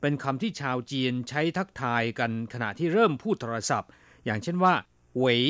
[0.00, 3.90] เป็นคำที่ชาวจีนใช้ทักทายกันขณะที่เริ่มพูดโทรศัพท์
[4.24, 4.74] อย่างเช่นว่า
[5.16, 5.40] เหวย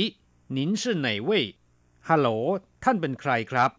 [0.56, 1.30] นิน是哪位
[2.08, 2.28] ฮัลโหล
[2.84, 3.70] ท่านเป็นใครครับ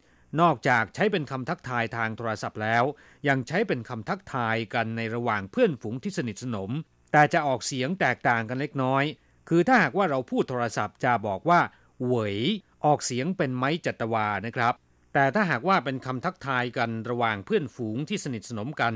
[0.41, 2.83] นอกจากใช้เป็นคำทักทายทางโทรศัพท์แล้ว
[3.27, 6.71] ยังใช้เป็นคำทักทายกันในระหว่างเพื่อนฝูงที่สนิทสนม
[7.11, 9.03] แต่จะออกเสียงแตกต่างกันเล็กน้อย
[9.49, 11.59] คือถ้าหากว่าเราพูดโทรศัพท์จะบอกว่า
[12.05, 12.37] เหวย
[12.86, 14.74] ออกเสียงเป็นไม้จัตวานะครับ
[15.14, 18.94] แต่ถ้าหากว่าเป็นคำทักทายกันระหว่างเพื่อนฝูงที่สนิทสนมกัน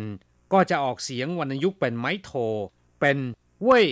[0.53, 2.31] ก็จะออกเสียงวรรณยุกต์เป็นไม้โท
[3.01, 3.19] เป็น
[3.65, 3.87] เว่ย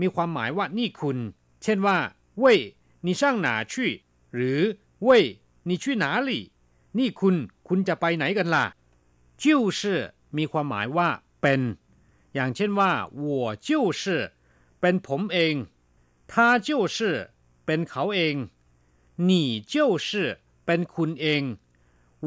[0.00, 1.18] มีความหมายว่านี่คุณ
[1.62, 1.98] เช่นว่า
[2.38, 2.60] เว่ย
[3.06, 3.74] 你上哪去
[4.34, 4.60] หรือ
[5.02, 5.24] เว่ย
[5.68, 6.30] 你去哪里
[6.98, 7.34] นี่คุณ
[7.68, 8.66] คุณจะไปไหนกันล่ะ
[9.42, 9.54] คื
[9.96, 10.00] อ
[10.36, 11.08] มีความหมายว่า
[11.42, 11.60] เป็น
[12.34, 12.90] อย่างเช่นว่า
[13.22, 13.78] วัวคื
[14.18, 14.22] อ
[14.80, 15.54] เป็นผมเอง
[16.32, 17.16] ท่าคือ
[17.66, 18.34] เป็นเขาเอง
[19.29, 19.31] 你
[19.73, 19.75] 就
[20.07, 20.09] 是
[20.65, 21.43] เป็นคุณเอง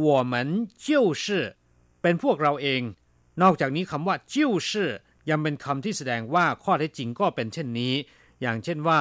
[0.04, 0.34] 我们
[0.86, 0.88] 就
[1.22, 1.24] 是
[2.02, 2.82] เป็นพวกเราเอง
[3.42, 4.36] นอกจากนี้คำว่า就
[4.68, 4.70] 是
[5.30, 7.94] ยังเป็นคำที่แสดงว่าข้อเท็จจริงก็เป็นเช่นนี้
[8.40, 9.00] อย่างเช่นว่า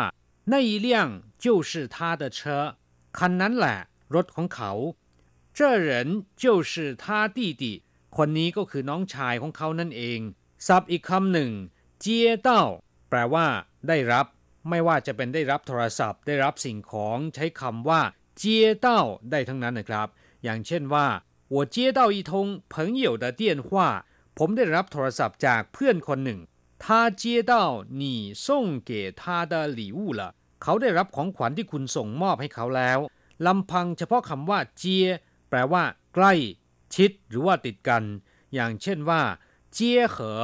[0.51, 0.89] 那一辆
[1.43, 2.39] 就是他的车
[3.17, 3.77] คันนั้นแหละ
[4.15, 4.71] รถของเขา
[5.57, 5.89] 这人
[6.41, 7.05] 就是他
[7.37, 7.63] 弟弟
[8.17, 10.19] คนนี้ก็คือน้องชายของเขานั่นเอง
[10.67, 11.51] ศัพท์อีกคำหนึ่ง
[12.03, 12.05] 接
[12.47, 12.49] 到
[13.09, 13.47] แปลว่า
[13.87, 14.25] ได้รับ
[14.69, 18.01] ไม่ว่าจะเป็นได้รับโทรศัพท์ ได้รับสิ่งของใช้คำว่า
[18.41, 18.43] 接
[18.85, 18.87] 到
[19.31, 20.07] ได้ทั้งนั้นนะครับ
[20.43, 21.07] อย่างเช่นว่า
[21.53, 22.31] 我接到一通
[22.73, 23.69] 朋友的电话
[24.37, 26.39] ผมได้รับโทรศัพท์จากเพื่อนคนหนึ่ง
[26.83, 26.85] 他
[27.21, 27.53] 接到
[28.01, 28.03] 你
[28.45, 28.45] 送
[28.89, 30.21] 给他的礼物了
[30.63, 32.99] เขาได้รับของขวัญที่คุณส่งมอบให้เขาแล้ว
[33.45, 35.07] ลำพังเฉพาะคำว่าเจีย
[35.49, 35.83] แปลว่า
[36.15, 36.33] ใกล้
[36.95, 38.03] ชิด หรือว่าติดกัน
[38.53, 39.21] อย่างเช่นว่า
[39.73, 40.43] เจียเหอ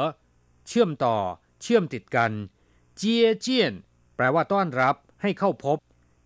[0.67, 1.17] เชื่อมต่อ
[1.61, 2.31] เชื่อมติดกัน
[2.97, 3.73] เจียเจียน
[4.20, 5.78] แปลว่าต้อนรับให้เข้าพบ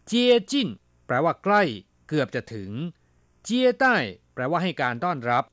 [0.07, 0.69] เจียจิน
[1.07, 1.63] แปลว่าใกล้
[2.09, 2.71] เกือบจะถึง
[3.45, 3.97] เจียใต้
[4.35, 5.45] แปลว่าให้การต้อนรับ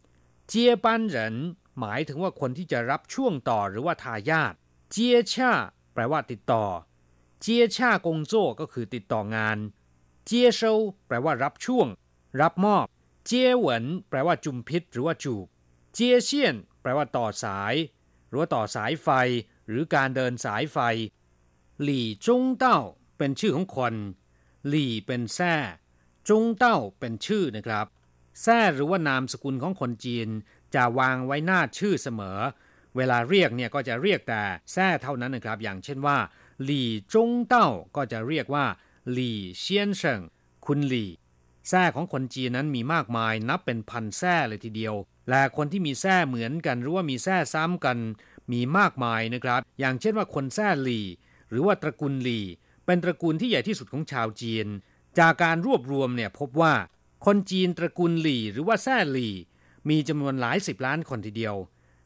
[0.48, 1.36] เจียปันเหริน
[1.80, 4.54] หมายถึงว่าคนที่จะรับช่วงต่อหรือว่าทายาท
[4.92, 5.52] เจียชา
[5.94, 6.66] แปลว่าติดต่อ
[7.42, 9.58] เจียชากงโจ้ก็คือติดต่องาน
[10.26, 10.74] เจียเซา
[11.08, 11.88] แปลว่ารับช่วง
[12.42, 12.86] รับมอบ
[13.26, 15.46] เจียเหวินแปลว่าจุมพิษหรือว่าจูบ
[15.94, 17.74] เจียเซียน แปลว่าต่อสาย
[18.28, 19.10] หรือว่าต่อสายไฟ
[19.68, 20.80] หรือการเดินสายไฟ
[21.84, 22.80] หลี่จงเต้า
[23.18, 23.94] เป็นชื่อของคน
[24.68, 25.56] หลี่เป็นแท่
[26.30, 27.86] จงเต้าเป็นชื่อนะครับ
[28.42, 30.28] แท่หรือว่านามสกุลของคนจีน
[30.76, 32.40] จะวางไว้หน้าชื่อเสมอ
[32.96, 34.42] เวลาเรียกเนี่ยก็จะเรียกแต่
[34.72, 36.18] แท่เท่านั้นนะครับ อย่างเช่นว่า
[36.64, 38.66] หลี่จงเต้าก็จะเรียกว่า
[39.12, 40.22] หลี่เซียนเฉิง
[40.66, 41.10] คุณหลี่
[41.70, 44.96] แท่ของคนจีนนั้นมีมากมายนับเป็นพันแท่เลยทีเดียว
[45.30, 47.98] และคนที่มีแท่เหมือนกันหรือว่ามีแท่ซ้ำกัน
[48.52, 51.06] มีมากมายนะครับ อย่างเช่นว่าคนแท่หลี่
[51.52, 52.46] หรือว่าตระกูลหลี่
[52.86, 54.68] เป็นตระกูลที่ใหญ่ที่สุดของชาวจีน
[55.20, 56.74] จากการรวบรวมเนี่ยพบว่า
[57.26, 59.34] คนจีนตระกูลหลี่หรือว่าแท่หลี่
[59.90, 61.56] มีจำนวนหลายสิบล้านคนทีเดียว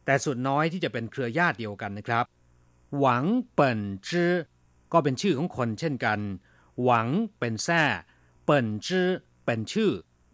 [0.05, 2.25] แต่ส่วนน้อยที่จะเป็นเครือญาติเดียวกันนะครับ
[2.99, 4.33] หวังเปิ่นจื้อ
[4.93, 6.19] ก็เป็นชื่อของคนเช่นกัน
[6.83, 7.07] หวัง
[7.39, 7.83] เป็นแท่
[8.45, 9.07] เปิ่นจื้อ
[9.45, 9.91] เป็นชื่อ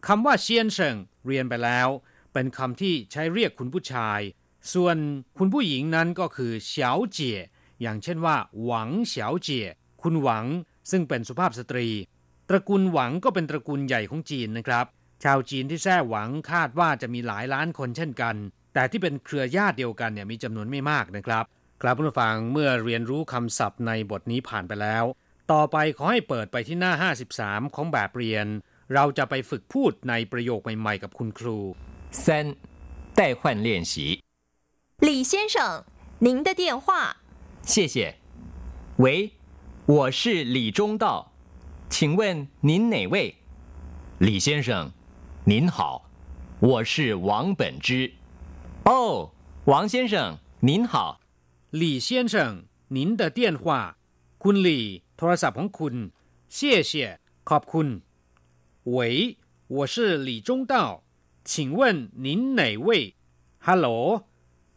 [0.07, 0.95] คำว่าเซียนเฉิง
[1.25, 1.87] เรียนไปแล้ว
[2.33, 4.19] เป็นคำที่ใช้เรียกคุณผู้ชาย
[4.73, 4.97] ส่วน
[5.37, 7.39] คุณผู้หญิงนั้นก็คือเฉาเจี๋ย
[7.82, 9.66] อย่างเช่นว่า หวังเฉาเจี๋ย
[10.02, 10.46] คุณหวัง
[10.90, 11.88] ซึ่งเป็นสุภาพสตรี
[12.48, 14.86] ตระกูลหวังก็เป็นตระกูลใหญ่ของจีนนะครับ
[15.24, 18.36] ชาวจีนที่แท้หวังคาดว่าจะมีหลายล้านคนเช่นกัน
[18.74, 21.44] แต่ที่เป็นเครือญาติเดียวกันเนี่ยมีจำนวนไม่มากนะครับ
[21.82, 25.04] ครับผู้ฟังเมื่อเรียนรู้คำศัพท์ในบทนี้ผ่านไปแล้ว
[25.52, 26.92] ต่อไปขอให้เปิดไปที่หน้า
[27.34, 28.46] 53 ของแบบเรียน
[28.94, 31.58] เราจะไปฝึกพูดในประโยคใหม่ๆ กับคุณครู
[32.24, 32.24] 三
[33.18, 33.94] 代换练习，
[35.08, 35.56] 李先生，
[36.26, 37.19] 您的电话。
[37.62, 38.16] 谢谢。
[38.98, 39.32] 喂，
[39.86, 41.32] 我是李中道，
[41.90, 43.34] 请问您哪位？
[44.18, 44.92] 李先生，
[45.44, 46.08] 您好，
[46.60, 48.12] 我是王本之。
[48.84, 49.30] 哦，
[49.66, 51.20] 王先生，您好。
[51.72, 52.52] หลี่เซียนเฉิง
[52.96, 53.96] 您的电话
[54.42, 54.84] คุณหลี่
[55.16, 55.94] โทรศัพท์ของคุณ
[56.48, 56.58] 谢
[56.90, 57.86] 谢ขอบคุณ
[58.84, 59.36] 喂
[59.68, 61.02] 我是李中道
[61.44, 63.14] 请问您哪位
[63.66, 63.88] ฮัลโหล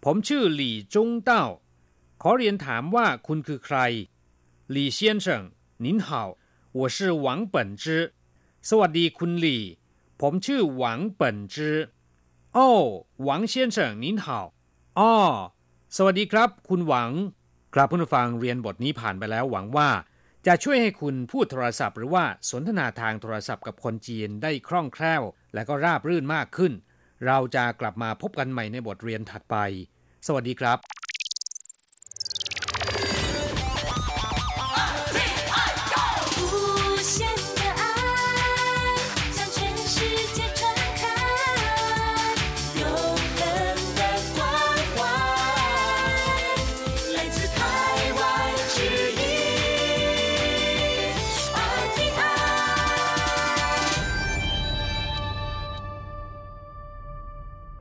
[0.04, 1.43] ผมชื่อหลี่จงเต้า
[2.23, 3.78] ขอเรียนถามว่าคุณคือใคร
[4.71, 5.43] หลี่เซียนเฉิง
[5.86, 6.08] 您好
[6.80, 7.86] 我是王本之
[8.69, 9.63] สวัสดีคุณหลี่
[10.21, 11.78] ผมชื่อหวังเปิ่นจื้อ
[12.54, 12.69] โอ้
[13.23, 14.25] หวังเซียนเฉิง您好
[14.99, 15.13] อ้อ
[15.95, 17.12] สวัสดีครับ คุณหวัง
[17.73, 19.89] ครับผู้ฟังเรียนบทนี้ผ่านไปแล้วหวังว่า
[20.47, 25.23] จะช่วยให้คุณพูดโทรศัพท์หรือว่าสนทนาทางโทรศัพท์กับคนจีนได้คล่องแคล่ว
[25.54, 26.73] และก็ราบรื่นมากขึ้น
[27.25, 29.56] เราจะกลับมาพบกันใหม่ในบทเรียนถัดไป
[30.28, 30.78] สวัสดีครับ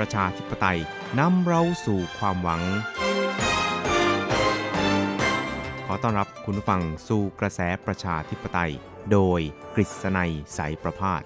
[0.00, 0.78] ประชาธิปไตย
[1.18, 2.62] นำเราสู่ความหวัง
[5.86, 8.72] ขอต้อนรับคุณผู้ฟังสู่กระแสประชาธิปไตย
[9.12, 9.40] โดย
[9.74, 11.24] กฤษณัยสายประพาสส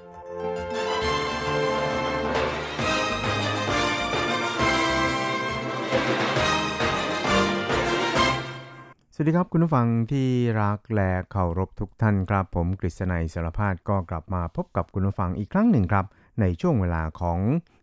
[9.18, 10.28] วัสดีครับคุณผู้ฟังที่
[10.62, 16.06] รักและเคารพทุกท่านครับผมกฤษณัยสารพาดก็กลับมาพบกับคุณผู้ฟังอีกครั้งหนึ่งครับ
[16.40, 17.40] ในช่วงเวลาของ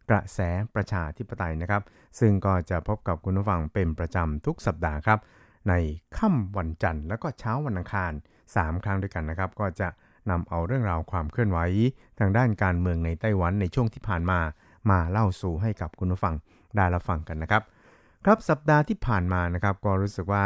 [0.09, 0.39] กระแส
[0.75, 1.81] ประชาธิปไตยนะครับ
[2.19, 5.19] ซึ่งก็จะพบกับคุณผู้ฟังเป็นประจำทุกสัปดาห์ครับ
[5.69, 5.73] ใน
[6.17, 8.11] ค่ำวันจันทร์แล้วก็เช้าวันอังคาร
[8.47, 9.89] 3 ครั้งด้วยกันนะครับ ก็จะ
[10.29, 11.59] นำเอาเรื่องราวความเคลื่อนไหว
[12.19, 14.39] ทางด้านการเมืองในไต้หวันในช่วงที่ผ่านมา
[14.89, 16.35] มาเล่าสู่ให้กับคุณผู้ฟัง
[16.75, 17.61] ได้รับฟังกันนะครับ
[18.25, 20.45] ครับสัปดาห์ที่ผ่านมานะครับ ก็รู้สึกว่า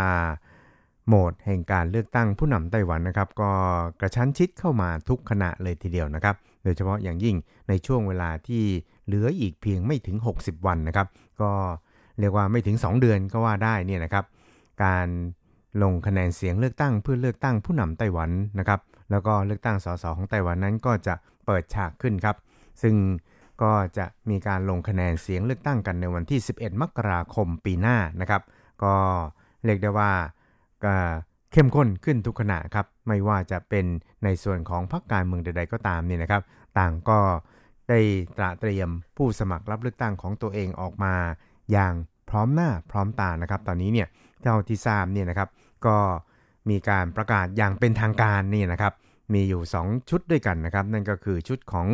[1.08, 3.52] โหมดแห่งการเลือกตั้งผู้นำไต้หวันนะครับ ก็
[4.00, 7.36] กระชั้นชิดเข้ามาทุกขณะเลยทีเดียวนะครับ โดยเฉพาะอย่างยิ่ง
[7.70, 8.64] ในช่วงเวลาที่
[9.06, 11.08] เหลืออีกเพียงไม่ถึง 60 วันนะครับ
[11.42, 11.52] ก็
[12.20, 14.26] เรียกว่าไม่ถึง 2 เดือนก็ว่าได้เนี่ยนะครับ
[14.84, 15.08] การ
[15.84, 18.80] ลงคะแนนเสียงเลือกตั้งเพื่อเลือกตั้งผู้นำไต้หวันนะครับ
[19.12, 21.14] แล้วก็เลือกตั้งสสของไต้หวันนั้นก็จะ
[21.46, 22.36] เปิดฉากขึ้นครับ
[22.82, 22.96] ซึ่ง
[23.62, 28.42] ก็จะมีการลงคะแนนเสียงเลือกตั้งกันในวันที่ 11 มกราคมปีหน้านะครับ
[28.84, 28.94] ก็
[29.66, 30.12] เรียกได้ว่า
[31.52, 33.86] เข้มข้นขึ้นทุกขณะครับ ไม่ว่าจะเป็น
[34.24, 36.42] ในส่วนของพรรคการเมืองใด ๆ ก็ตามเนี่ยนะครับ
[36.80, 37.20] ต่างก็
[37.90, 38.00] ได้
[38.38, 41.16] ตระเตรียมผู้สมัครรับเลือกตั้งของตัวเองออกมา
[41.72, 41.94] อย่าง
[42.30, 44.08] พร้อมหน้าพร้อมตานะครับ ตอนนี้เนี่ย
[44.42, 45.50] เท่าที่ทราบเนี่ยนะครับ
[45.86, 45.98] ก็
[46.70, 48.94] มีการประกาศอย่างเป็นทางการนี่นะครับ
[49.34, 51.88] มีอยู่ 2 ชุดด้วยกันนะครับ นั่นก็คือชุดของ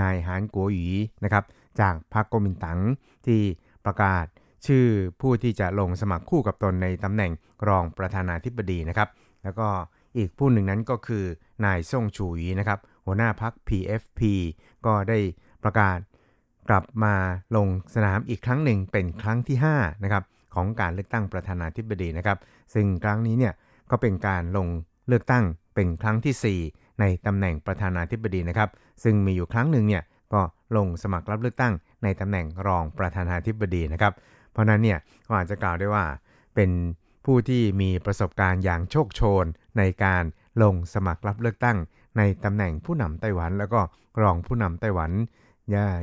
[0.00, 0.88] นายหานกัวหยี
[1.24, 1.44] นะครับ
[1.80, 2.80] จากพรรคกมินตั๋ง
[3.26, 3.40] ที่
[3.86, 4.26] ประกาศ
[4.66, 4.86] ชื่อ
[5.20, 7.32] ผู้ที่จะลงสมัครคู่กับตนในตำแหน่ง
[7.68, 9.08] รองประธานาธิบดีนะครับ
[9.44, 9.68] แล้วก็
[10.16, 11.24] อีกผู้หนึ่งนั้นก็คือ
[11.64, 14.20] นายซ่งชูหยีนะครับ หัวหน้าพัก PFP
[14.86, 15.18] ก็ได้
[15.64, 15.98] ประกาศ
[16.68, 17.14] กลับมา
[17.56, 22.38] ลงสนามอีกครั้งหนึ่งเป็นครั้งที่5นะครับของการเลือกตั้งประธานาธิบดีนะครับ
[22.74, 23.54] ซึ่งครั้งนี้เนี่ย
[23.90, 24.68] ก็เป็นการลง
[25.08, 28.70] เลือกตั้งเป็นครั้งทีสี่4 ในตำแหน่งประธานาธิบดีนะครับ
[29.04, 30.40] ซึ่งมีอยู่ครั้งหนึ่งเนี่ยก็
[30.76, 34.12] ลงสมัครรับเลือกตั้ง ในตำแหน่งรองประธานาธิบดีนะครับ
[34.52, 36.04] เพราะนั้นเนี่ยก็อาจจะกล่าวได้ว่า
[36.54, 36.70] เป็น
[37.24, 39.44] ผู้ที่มีประสบการณ์อย่างโชคโชน
[39.78, 40.24] ในการ
[40.62, 41.78] ลงสมัครรับเลือกตั้ง
[42.16, 43.80] ในตำแหน่งผู้นำไต้หวัน แล้วก็
[44.22, 45.10] รองผู้นำไต้หวัน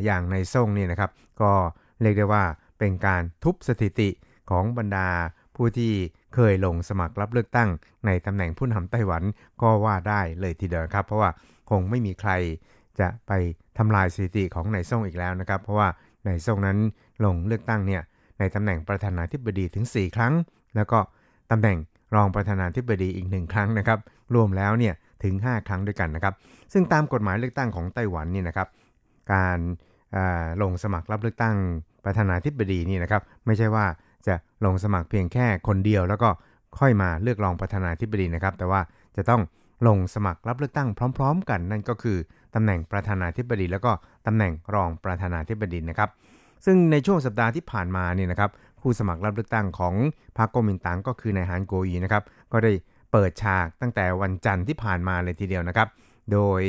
[0.06, 1.52] อย่างในซ่งนี่นะครับ ก็
[2.02, 2.44] เรียกได้ว่า
[2.80, 4.10] เป็นการทุบสถิติ
[4.50, 5.08] ของบรรดา
[5.56, 5.94] ผู้ที่
[6.36, 7.70] เคยลงสมัครรับเลือกตั้ง
[8.06, 9.24] ในตำแหน่งผู้นำไต้หวัน
[9.62, 11.30] ก็ว่าได้เลยทีเดียวครับ เพราะว่า
[11.70, 12.32] คงไม่มีใคร
[13.00, 13.32] จะไป
[13.78, 15.88] ทำลายสถิติของนายซ่งอีกแล้วนะครับ เพราะว่า
[16.28, 16.78] นายซ่งนั้น
[17.26, 18.02] ลงเลือกตั้งเนี่ย
[18.40, 20.34] ในตำแหน่งประธานาธิบดีถึง 4 ครั้ง
[20.76, 21.00] แล้วก็
[21.52, 21.78] ตำแหน่ง
[22.16, 24.00] รองประธานาธิบดีอีกหนึ่งครั้งนะครับ
[24.36, 24.94] รวมแล้วเนี่ย
[25.24, 26.34] ถึง 5 ครั้งด้วยกันนะครับ
[26.74, 28.68] ซึ่งตามกฎหมายเลือกตั้งของไต้หวันนี่นะครับ
[29.34, 29.60] การ
[30.62, 31.56] ลงสมัครรับเลือกตั้ง
[32.06, 33.86] ประธานาธิบดีนี่นะครับ ไม่ใช่ว่า
[34.28, 36.30] จะลงสมัครเพียงแค่คนเดียว แล้วก็
[36.80, 38.82] ค่อยมาเลือกรองประธานาธิบดีนะครับ แต่ว่า
[39.18, 39.42] จะต้อง
[39.88, 42.18] ลงสมัครรับเลือกตั้งพร้อม ๆ กัน นั่นก็คือ
[42.56, 43.92] ตำแหน่งประธานาธิบดี แล้วก็
[44.28, 46.10] ตำแหน่งรองประธานาธิบดีนะครับ
[46.66, 49.96] ซึ่งในช่วงสัปดาห์ที่ผ่านมาเนี่ยนะครับผู้สมัครรับเลือกตั้งของ
[50.38, 52.72] พรรคกมินตั๋งก็คือนายฮานโกอีนะครับก็ได้
[53.14, 55.88] เปิดฉากตั้งแต่วันจันทร์ที่ผ่านมาเลยทีเดียวนะครับ
[56.34, 56.62] โดย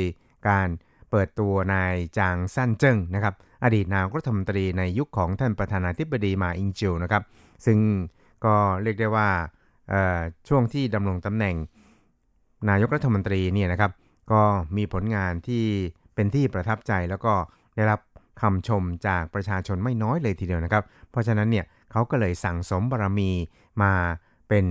[0.47, 0.67] การ
[1.11, 3.33] เปิดตัวนายจางซั่นเจิ้งนะครับ
[3.63, 7.23] อดีตนายกรัฐมนตรีในยุคของท่านประธานาธิบดีมาอิงจิวนะครับ
[7.65, 7.79] ซึ่ง
[8.45, 9.29] ก็เรียกได้ว่า
[10.47, 11.55] ช่วงที่ดำรงตำแหน่ง
[12.69, 13.91] นายกรัฐมนตรีเนี่ยนะครับ
[14.31, 14.41] ก็
[14.77, 15.63] มีผลงานที่
[16.15, 17.33] เป็นที่ประทับใจแล้วก็
[17.75, 17.99] ได้รับ
[18.41, 23.31] คำชมจากประชาชนไม่น้อยเลยทีเดียวนะครับ เพราะฉะนั้นเนี่ยเขาก็เลยสั่งสมบารมี
[23.81, 23.91] มา
[24.49, 24.65] เป็น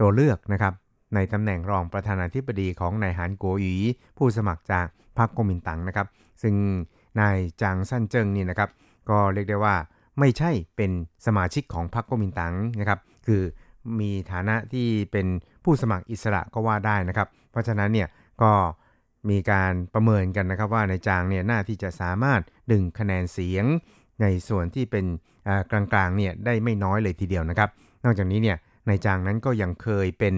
[0.00, 0.74] ตัวเลือกนะครับ
[1.14, 3.76] ในตำแหน่งรองประธานาธิบดีของนายหานโกหยี
[4.18, 4.86] ผู้สมัครจาก
[5.18, 6.06] พรรคก๊กมินตั๋งนะครับ
[6.42, 6.54] ซึ่ง
[7.20, 8.70] นายจางซั่นเจิงนี่นะครับ
[9.10, 9.76] ก็เรียกได้ว่า
[10.18, 10.90] ไม่ใช่เป็น
[11.26, 13.42] สมาชิกของพรรคก๊กมินตั๋งนะครับ คือ
[14.00, 15.26] มีฐานะที่เป็น
[15.64, 18.08] ผู้สมัครอิสระก็ว่าได้นะครับ เพราะฉะนั้นเนี่ย
[18.42, 18.52] ก็
[19.30, 22.40] มีการประเมินกันนะครับว่านายจางเนี่ยน่าที่จะสามารถ
[22.70, 23.64] ดึงคะแนนเสียง
[24.22, 25.06] ในส่วนที่เป็น
[25.70, 27.70] กลางๆเนี่ยได้ไม่น้อยเลยทีเดียวนะครับ
[28.04, 28.56] นอกจากนี้เนี่ย
[28.88, 30.34] นายจางนั้นก็ยังเคยเป็น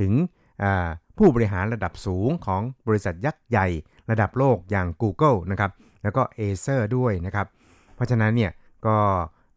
[0.00, 0.12] ถึง
[1.18, 3.66] ผู้บริหารระดับสูงของบริษัทยักษ์ใหญ่
[4.10, 5.70] ระดับโลกอย่าง Google นะครับ
[6.02, 7.46] แล้วก็ Acer ด้วยนะครับ
[7.94, 8.52] เพราะฉะนั้นเนี่ย
[8.86, 8.98] ก็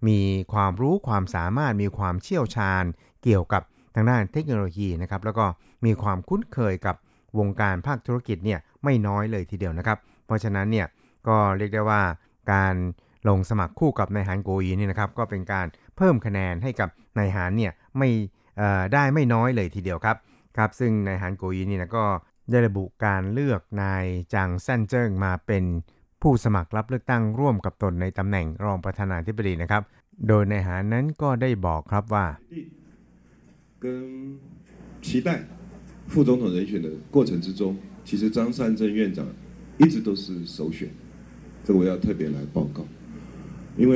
[0.08, 0.20] มี
[0.54, 2.84] ความรู้ความสามารถมีความเชี่ยวชาญ
[3.24, 3.62] เกี่ยวกับ
[3.96, 5.46] ทางด้านเทคโนโลยีนะครับแล้วก็
[5.86, 6.96] มีความคุ้นเคยกับ
[7.40, 10.88] วงการภาคธุรกิจเนี่ยไม่น้อยเลยทีเดียวนะครับ เพราะฉะนั้นเนี่ย
[11.28, 12.02] ก็เรียกได้ว่า
[12.54, 12.76] การ
[13.30, 15.66] ลงสมัครคู่กับนายหานโกยีนี่นะครับก็เป็นการ
[15.98, 18.10] เพิ่มคะแนนให้กับนายหานเนี่ยไม่
[18.93, 20.17] ได้ไม่น้อยเลยทีเดียวครับ
[20.57, 22.05] ครับซึ่งนายหานโกยีนี่นะก็
[22.51, 24.05] ได้ระบุการเลือกนาย
[24.35, 25.65] จางแซนเจิ้งมาเป็น
[26.23, 29.83] ผู้สมัครรับเลือกตั้งร่วมกับตนในตำแหน่งรองประธานาธิบดีนะครับ
[30.29, 32.27] โดยนายหานนั้นก็ได้บอกครับว่า
[33.83, 33.87] 跟
[35.07, 35.29] 期待
[36.13, 39.27] 副总统人选的过程之中，其实张善政院长
[39.79, 40.89] 一直都是首选，
[41.65, 42.87] 这个我要特别来报告。
[43.83, 43.95] 因为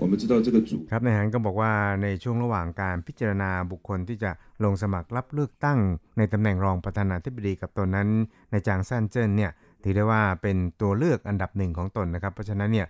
[0.00, 4.30] 我们知道这个组ครับนายฮันก็บอกว่าในช่วงระหว่างการพิจารณาบุคคลที่จะ
[4.64, 5.78] ลงสมัครรับเลือกตั้ง
[6.18, 8.08] ในตำแหน่งรองประธานาธิบดีกับตนนั้น
[8.50, 9.50] ในจางซันเจิ้นเนี่ย
[9.82, 12.86] ถือได้ว่าเป็นตัวเลือกอันดับหนึ่งของตนนะครับ เพราะฉะนั้นเนี่ย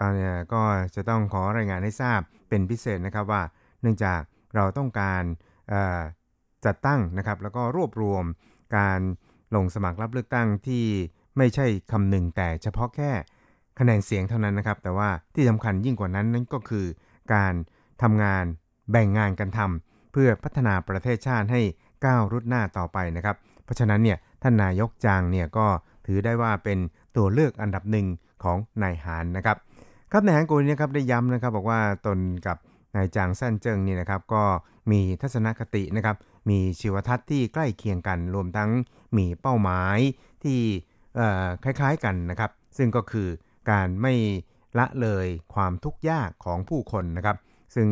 [0.00, 0.62] ตอนนี้ก็
[0.94, 3.42] จะต้องขอรายงานให้ทราบเป็นพิเศษนะครับว่า
[3.82, 4.20] เนื่องจาก
[4.54, 5.22] เราต้องการ
[6.66, 8.24] จัดตั้งนะครับ แล้วก็รวบรวม
[8.76, 9.00] การ
[9.56, 10.84] ลงสมัครรับเลือกตั้งที่
[11.36, 13.12] ไม่ใช่คำหนึ่งแต่เฉพาะแค่
[13.79, 16.85] คะแนนเสียงเท่านั้นนะครับ แต่ว่าที่สำคัญยิ่งกว่านั้นนั่นก็คือ
[17.33, 17.53] การ
[18.01, 18.43] ทำงาน
[18.91, 21.61] แบ่งงานกันทำเพื่อพัฒนาประเทศชาติให้
[22.05, 25.67] ก้าวรุดหน้าต่อไปนะครับ เพราะฉะนั้นเนี่ยท่านนายกจางเนี่ยก็
[26.05, 26.79] ถือได้ว่าเป็น
[27.17, 28.07] ตัวเลือกอันดับหนึ่ง
[28.43, 29.57] ของนายหานนะครับ
[30.11, 32.57] ครับนายหานโกนี่ครับได้ย้ำนะครับบอกว่าตนกับ
[32.95, 34.43] นายจางสั้นเจิงนี่นะครับก็
[34.91, 36.15] มีทัศนคตินะครับ
[36.49, 38.69] มีชีวทัศน์ที่ใกล้เคียงกัน รวมทั้ง
[39.17, 39.97] มีเป้าหมาย
[40.43, 40.59] ที่
[41.63, 43.27] คล้ายๆกันนะครับ ซึ่งก็คือ
[43.69, 44.13] การไม่
[44.79, 47.37] ละเลยความทุกข์ยากของผู้คนนะครับ
[47.75, 47.87] ซึ่ง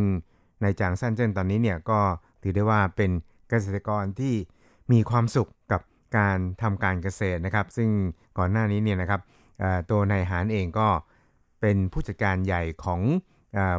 [0.62, 2.00] ในจางซันเจิ้นตอนนี้เนี่ยก็
[2.42, 3.12] ถือได้ว่าเป็น
[3.50, 4.34] เกษตรกรที่
[4.92, 5.82] มีความสุขกับ
[6.18, 7.90] การทำการเกษตรนะครับ ซึ่ง
[8.38, 9.22] ก่อนหน้านี้เนี่ยนะครับ
[9.90, 10.88] ตัวนายหานเองก็
[11.62, 13.02] เป็นผู้จัดการใหญ่ของ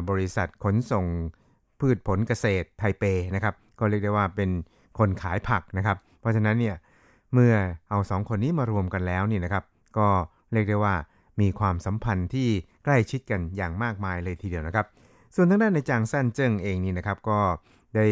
[0.09, 1.05] บริษัทขนส่ง
[1.79, 3.03] พืชผลเกษตรไทเป
[3.35, 4.49] นะครับก็เรียกได้ว่าเป็น
[4.99, 6.75] คนขายผักนะครับ เพราะฉะนั้นเนี่ย
[7.33, 7.53] เมื่อ
[7.89, 9.63] เอาสองคนนี้มารวมกันแล้วนี่นะครับ
[9.97, 10.07] ก็
[10.53, 10.95] เรียกได้ว่า
[11.41, 12.49] มีความสัมพันธ์ที่
[12.83, 14.87] ใกล้ชิดกันอย่างมากมายเลยทีเดียวนะครับ
[15.35, 17.39] ส่วนทางด้านในจางซันเจิ้งเองนี่นะครับก็
[17.95, 18.07] ได้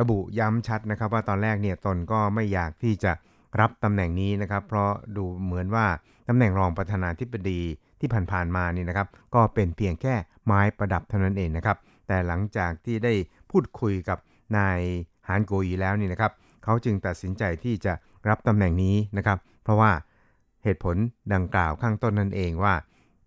[0.00, 3.12] ระบุย้ำชัดนะครับ ว่าตอนแรกเนี่ยตนก็ไม่อยากที่จะ
[3.60, 5.86] รับตำแหน่งนี้นะครับ เพราะดูเหมือนว่า
[6.28, 7.60] ตำแหน่งรองประธานาธิบดี
[8.00, 10.14] ที่ผ่านๆมานี่นะครับ ก็เป็นเพียงแค่
[10.46, 13.12] ไม้ประดับเท่านั้นเองนะครับ แต่หลังจากที่ได้
[13.50, 14.18] พูดคุยกับ
[14.56, 14.80] นาย
[15.28, 16.32] ฮานโกยีแล้วนี่นะครับ
[16.64, 17.92] เขาจึงตัดสินใจที่จะ
[18.28, 19.90] รับตำแหน่งนี้นะครับ เพราะว่า
[20.64, 20.96] เหตุผล
[21.34, 22.74] ดังกล่าวข้างต้นนั่นเองว่า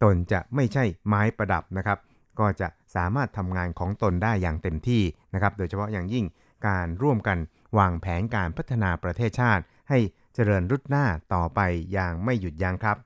[0.03, 1.99] ตนจะไม่ใช่ไม้ประดับนะครับ
[2.39, 5.01] ก็จะสามารถทำงานของตนได้อย่างเต็มที่
[5.33, 6.25] นะครับ โดยเฉพาะอย่างยิ่ง
[6.67, 7.37] การร่วมกัน
[7.77, 9.99] วางแผนการพัฒนาประเทศชาติ ให้
[10.33, 11.59] เจริญรุดหน้าต่อไป
[11.93, 12.97] อย่างไม่หยุดยั้งครับ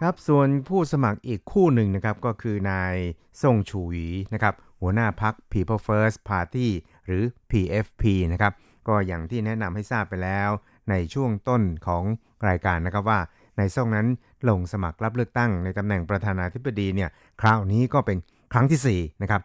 [0.00, 2.94] ครับส่วนผู้สมัครอีกคู่หนึ่งนะครับก็คือนาย
[3.42, 6.68] ซ่งชูหวีนะครับ หัวหน้าพัก People First Party
[7.06, 8.02] หรือ PFP
[8.32, 8.52] นะครับ
[8.88, 10.50] ก็อย่างที่แนะนำให้ทราบไปแล้ว
[10.90, 12.04] ในช่วงต้นของ
[12.48, 13.20] รายการนะครับว่า
[13.58, 14.06] ในซ่งนั้น
[14.48, 17.10] ลงสมัครรับเลือกตั้งในตำแหน่งประธานาธิบดีเนี่ย
[17.40, 18.18] คราวนี้ก็เป็น
[18.52, 19.42] ครั้งที่4นะครับ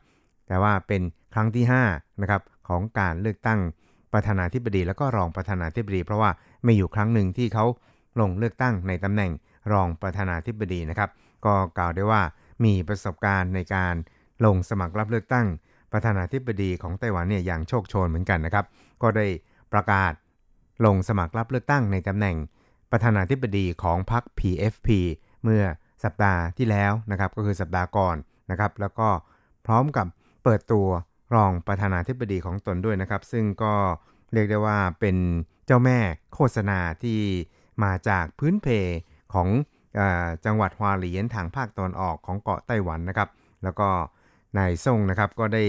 [0.47, 1.01] แต่ว่าเป็น
[1.33, 3.59] ครั้งที่5นะครับของการเลือกตั้ง
[4.13, 6.31] ประธานาธิบดี แล้วก็รองประธานาธิบดี เพราะว่า
[6.63, 7.65] ไม่อยู่ครั้งหนึ่งที่เขา
[8.19, 9.31] ลงเลือกตั้งในตำแหน่ง
[9.73, 11.09] รองประธานาธิบดีนะครับ
[11.45, 12.21] ก็กล่าวได้ว่า
[12.65, 13.95] มีประสบการณ์ในการ
[14.45, 15.47] ลงสมัครรับเลือกตั้ง
[15.91, 18.65] ประธานาธิบดีของไต้หวันเนี่ยอย่างโชคโชนเหมือนกันนะครับ
[19.01, 19.25] ก็ได้
[19.73, 20.13] ประกาศ
[20.85, 22.37] ลงสมัครรับเลือกตั้งในตำแหน่ง
[22.91, 24.89] ประธานาธิบดีของพรรค PFP
[25.43, 25.63] เมื่อ
[26.03, 28.15] สัปดาห์ที่แล้วนะครับก็คือสัปดาห์ก่อน
[28.51, 29.07] นะครับ แล้วก็
[29.65, 30.07] พร้อมกับ
[30.43, 30.87] เปิดตัว
[31.35, 33.73] รองประธานาธิบดีของตนด้วยนะครับ ซึ่งก็
[34.33, 35.17] เรียกได้ว่าเป็น
[35.65, 35.97] เจ้าแม่
[36.33, 37.19] โฆษณาที่
[37.83, 38.67] มาจากพื้นเพ
[39.33, 39.47] ของ
[39.99, 40.01] อ
[40.45, 43.29] จังหวัดฮวาเหลียนทางภาคตอนออกของเกาะไต้หวันนะครับ
[43.63, 43.89] แล้วก็
[44.57, 45.63] นายซ่งนะครับก็ได้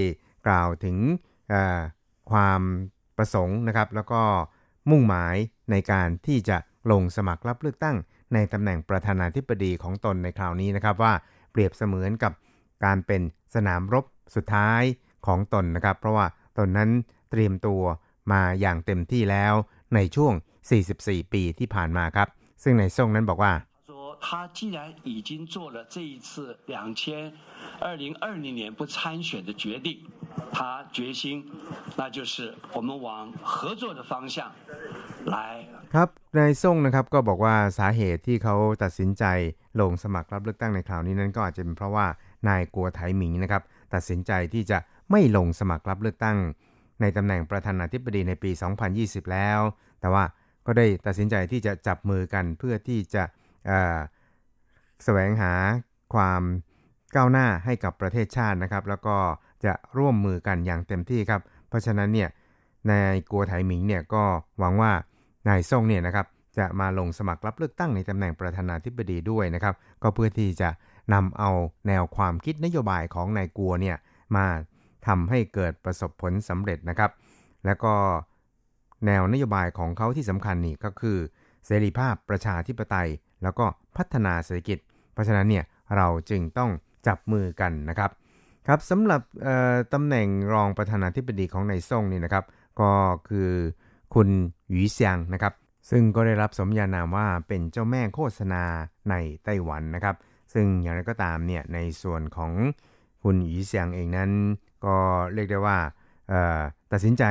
[0.47, 0.97] กล่าวถึง
[2.31, 2.61] ความ
[3.17, 4.23] ประสงค์นะครับ แล้วก็
[4.91, 5.37] มุ่งหมาย
[5.71, 6.57] ในการที่จะ
[6.91, 7.97] ลงสมัครรับเลือกตั้ง
[8.35, 11.13] ในตำแหน่งประธานาธิบดีของตนในคราวนี้นะครับ ว่า
[11.51, 12.33] เปรียบเสมือนกับ
[12.85, 13.23] การเป็น
[13.55, 14.05] สนามรบ
[14.35, 14.83] สุดท้าย
[15.27, 16.27] ของตนนะครับ เพราะว่า
[16.59, 16.91] ตนนั้น
[17.31, 17.83] เตรียมตัว
[18.33, 19.55] มาอย่างเต็มที่แล้ว
[19.95, 20.33] ในช่วง
[20.85, 22.29] 44 ปีที่ผ่านมาครับ
[22.63, 23.53] ซึ่งในซ่งนั้นบอกว่า
[24.26, 26.30] 他既然已经做了这一次
[26.74, 27.00] 两千
[27.80, 29.88] 二零二零年不参选的决定，
[30.56, 31.46] 他决心，
[31.98, 32.36] 那就是
[32.74, 34.52] 我们往合作的方向
[35.34, 35.36] 来
[35.94, 39.24] ครับนายซ่งนะครับก็บอกว่าสาเหตุที่เขาตัดสินใจ
[39.82, 42.06] ลงสมัครรับเลือกตั้งในคราวนี้นั้นก็อาจจะเป็นเพราะว่า
[42.48, 43.62] นายกัวไถหมิงนะครับ
[43.94, 44.78] ตัดสินใจที่จะ
[45.12, 46.38] ไม่ลงสมัครรับเลือกตั้ง
[47.02, 48.52] ในตำแหน่งประธานาธิบดีในปี
[48.92, 49.60] 2020 แล้ว
[50.00, 50.24] แต่ว่า
[50.66, 53.24] ก็ได้ตัดสินใจที่จะจับมือกันเพื่อที่จะ
[53.68, 54.00] เอ่อ
[55.05, 55.53] แสวงหา
[56.15, 56.43] ความ
[57.15, 59.17] ก้าวหน้าให้กับประเทศชาตินะครับ แล้วก็
[59.65, 62.29] จะร่วมมือกันอย่างเต็มที่ครับ เพราะฉะนั้นเนี่ย
[62.91, 64.25] นายกัวไถหมิงเนี่ยก็
[64.59, 64.93] หวังว่า
[65.49, 66.27] นายซ่งเนี่ยนะครับ
[66.59, 70.69] จะมาลงสมัครรับเลือกตั้งในตำแหน่งประธานาธิบดีด้วยนะครับ ก็เพื่อที่จะ
[71.15, 71.51] นำเอา
[71.89, 73.97] แนวความคิดนโยบายของนายกัวเนี่ย
[74.37, 74.47] มา
[75.07, 77.11] ทำให้เกิดประสบผลสำเร็จนะครับ
[77.67, 77.95] แล้วก็
[79.07, 81.19] แนวนโยบายของเขาที่สำคัญนี่ก็คือ
[81.67, 83.09] เสรีภาพประชาธิปไตย
[83.43, 83.67] แล้วก็
[83.97, 84.79] พัฒนาเศรษฐกิจ
[85.13, 85.65] เพราะฉะนั้นเนี่ย
[85.97, 86.71] เราจึงต้อง
[87.07, 88.11] จับมือกันนะครับ
[88.67, 89.21] ครับสำหรับ
[89.93, 92.45] ตำแหน่งรองประธานาธิบดีของนายซ่งนี่นะครับ
[92.81, 92.91] ก็
[93.29, 93.51] คือ
[94.15, 94.29] คุณ
[94.71, 95.55] หยีเซียงนะครับ
[95.91, 98.63] ซึ่งก็ได้รับสมญานามว่าเป็นเจ้าแม่โฆษณา
[99.11, 99.15] ใน
[99.45, 100.17] ไต้หวันนะครับ
[100.55, 102.53] ซึ่งอย่างไรก็ตามเนี่ยในส่วนของ
[103.23, 104.31] คุณหยีเซียงเองนั้น
[104.87, 104.97] ก็
[105.35, 105.79] เรียกได้ว่า
[106.93, 107.25] ตัดสินใจ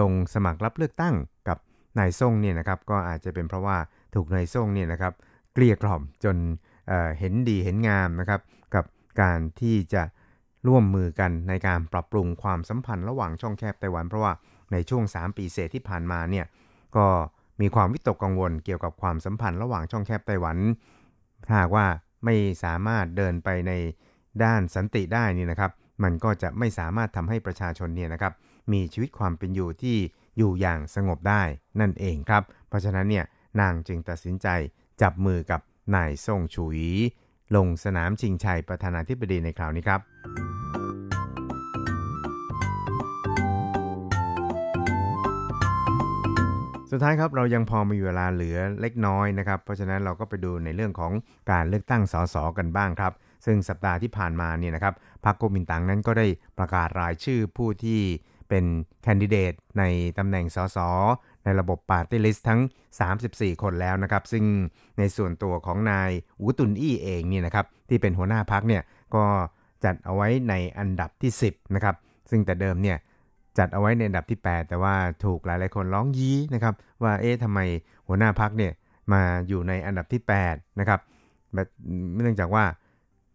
[0.00, 1.14] ลงสมัครรับเลือกตั้ง
[1.48, 1.58] กับ
[1.98, 3.76] นายซ่งเนี่ยนะครับก็อาจจะเป็นเพราะว่า
[4.14, 5.12] ถูกนายซ่งเนี่ยนะครับ
[5.56, 6.36] เกลี้ยกล่อมจน
[6.88, 8.40] เเห็นดีเห็นงามนะครับ
[8.74, 8.84] กับ
[9.20, 10.02] การที่จะ
[10.68, 14.32] ร่วมมือกันในการปรับปรุงความสัมพันธ์ระหว่างช่องแคบไต้หวัน เพราะว่า
[14.72, 16.46] ในช่วง 3 ปีเศษที่ผ่านมาเนี่ย
[16.96, 17.06] ก็
[17.60, 20.56] มีความวิตกกังวลเกี่ยวกับความสัมพันธ์ระหว่างช่องแคบไต้หวัน
[21.46, 21.86] ถ้าว่า
[22.24, 22.34] ไม่
[22.64, 23.72] สามารถเดินไปใน
[24.44, 28.32] ด้านสันติได้นี่นะครับ มันก็จะไม่สามารถทำให้ประชาชนเนี่ยนะครับ
[28.72, 29.96] มีชีวิตความเป็นอยู่ที่
[30.38, 31.42] อยู่อย่างสงบได้
[31.80, 33.24] นั่นเองครับ เพราะฉะนั้นเนี่ย
[33.60, 34.48] นางจึงตัดสินใจ
[35.02, 35.60] จับมือกับ
[35.94, 36.80] นายซ่งฉุย
[37.56, 40.00] ลงสนามชิงชัยประธานาธิบดีในคราวนี้ครับ
[46.90, 51.12] สุดท้ายครับเรายังพอมีเวลาเหลือเล็กน้อยนะครับ เพราะฉะนั้นเราก็ไปดูในเรื่องของ
[51.50, 53.12] การเลือกตั้งสสกันบ้างครับ
[53.46, 54.94] ซึ่งสัปดาห์ที่ผ่านมาเนี่ยนะครับ
[55.24, 56.26] พรรคก๊กมินตั๋งนั้นก็ได้
[56.58, 58.00] ประกาศรายชื่อผู้ที่
[58.48, 58.64] เป็น
[59.02, 59.84] แคนดิเดตใน
[60.18, 60.78] ตำแหน่งสส
[61.46, 62.60] ในระบบปาร์ตี้ลิสต์ทั้ง
[63.10, 64.44] 34 คนแล้วนะครับ ซึ่ง
[64.98, 68.82] ในส่วนตัวของนายอูตุนอี้เองเนี่ยนะครับที่เป็นหัวหน้าพรรคเนี่ย
[69.14, 69.24] ก็
[69.84, 71.96] จัดเอาไว้ในอันดับที่ 10 นะครับ
[72.30, 72.96] ซึ่งแต่เดิมเนี่ย
[73.58, 74.94] จัดเอาไว้ในอันดับที่ 8 แต่ว่า
[75.24, 77.58] ถูกหลายๆคนร้องยี้นะครับ ว่าเอ๊ะทำไม
[78.08, 78.72] หัวหน้าพักเนี่ย
[79.12, 80.20] มาอยู่ในอันดับที่
[80.50, 81.00] 8 นะครับ
[81.54, 81.68] แบบ
[82.16, 82.64] เนื่องจากว่า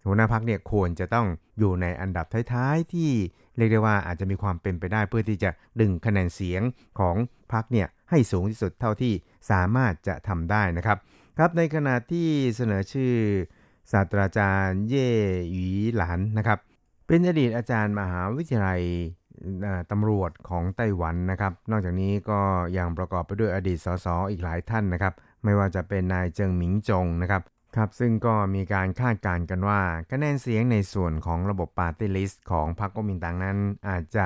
[0.08, 1.28] หัวหน้าพักเนี่ยควรจะต้อง
[1.60, 3.12] อยู่ในอันดับท้ายๆ ที่
[3.58, 5.50] เรียกได้ว่าอาจจะมีความเป็นไปได้เพื่อที่จะ
[5.80, 6.62] ดึงคะแนนเสียง
[7.00, 7.16] ของ
[7.54, 9.14] พักเนี่ย ให้สูงที่สุดเท่าที่
[9.52, 10.98] สามารถจะทำได้นะครับ
[11.38, 13.14] ครับในขณะที่เสนอชื่อ
[13.92, 15.10] ศาสตราจารย์เย่
[15.52, 16.60] หยีหลานนะครับ
[17.08, 18.82] เป็นอดีตอาจารย์มหาวิทยาลัย
[19.92, 22.40] ตำรวจของไต้หวันนะครับ นอกจากนี้ก็
[22.78, 27.42] ยังประกอบไปด้วยอดีตสสอีกหลายท่านนะครับ ไม่ว่าจะเป็นนายเจิงหมิงจงนะครับ
[27.76, 29.82] ครับซึ่งก็มีการคาดการณ์กันว่า
[30.12, 33.58] คะแนนเสียงในส่วนของระบบปาร์ตี้ลิสต์ของพรรคก๊กมินตั๋งนั้น
[33.90, 34.26] อาจจะ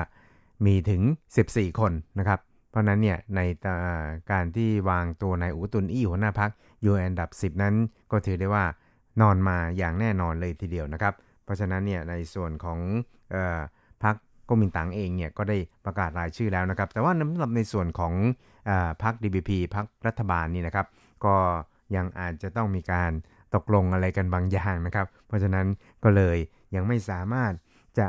[0.66, 1.02] มีถึง
[1.40, 2.40] 14 คนนะครับ
[2.76, 3.40] เพราะนั้นเนี่ยใน
[4.32, 6.50] การที่วางตัวนายอูตุนอี้หัวหน้าพรรค
[6.82, 7.74] อยู่อันดับ 10 นั้น
[8.10, 8.64] ก็ถือได้ว่า
[9.20, 11.14] นอนมาอย่างแน่นอนเลยทีเดียวนะครับ
[11.44, 12.78] เพราะฉะนั้นเนี่ยในส่วนของ
[13.34, 13.60] ออ
[14.02, 14.14] พรรค
[14.48, 18.14] ก๊กมินตั๋งเองเนี่ยก็ได้ประกาศรายชื่อแล้วนะครับ แต่ว่าสำหรับในส่วนของ
[18.68, 18.70] อ
[19.02, 20.86] พรรค DBP พรรครัฐบาลนี่นะครับ
[21.24, 21.34] ก็
[21.96, 23.12] ยังอาจจะต้องมีการ
[23.54, 25.66] ตกลงอะไรกันบางอย่างนะครับ เพราะฉะนั้น
[26.04, 26.36] ก็เลย
[26.74, 27.52] ยังไม่สามารถ
[27.98, 28.06] จะ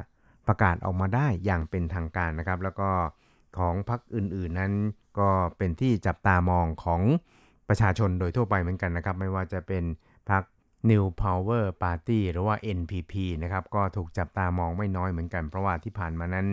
[0.48, 2.90] ประกาศออกมาได้อย่างเป็นทางการนะครับ แล้วก็
[3.60, 4.74] ของพรรคอื่นๆนั้น
[5.20, 7.02] ก็เป็นที่จับตามองของ
[7.70, 9.84] ประชาชนโดยทั่วไปเหมือนกันนะครับ ไม่ว่าจะเป็น
[10.30, 10.44] พรรค
[10.90, 16.48] New Power Party หรือว่า NPP นะครับก็ถูกจับตามองไม่น้อยเหมือนกัน เพราะว่าที่ผ่านมานั้น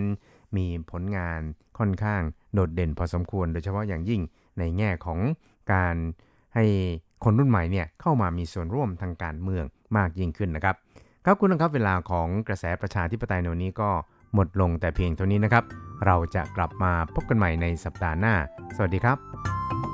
[0.57, 1.41] มีผลงาน
[1.79, 2.23] ค่อนข้าง
[2.55, 4.23] โดดเด่นพอสมควร โดยเฉพาะอย่างยิ่ง
[4.59, 5.19] ในแง่ของ
[5.73, 5.97] การ
[6.55, 6.65] ให้
[7.25, 9.65] คนรุ่นใหม่เนี่ยเข้ามามีส่วนร่วมทางการเมือง
[9.97, 10.77] มากยิ่งขึ้นนะครับ
[11.25, 13.91] ครับคุณนะครับเวลาของกระแสประชาธิปไตยในวันนี้ก็
[14.35, 15.65] หมดลงแต่เพียงเท่านี้นะครับ
[16.07, 18.35] เราจะกลับมาพบกันใหม่ในสัปดาห์หน้า
[18.77, 19.19] สวัสดีครับ《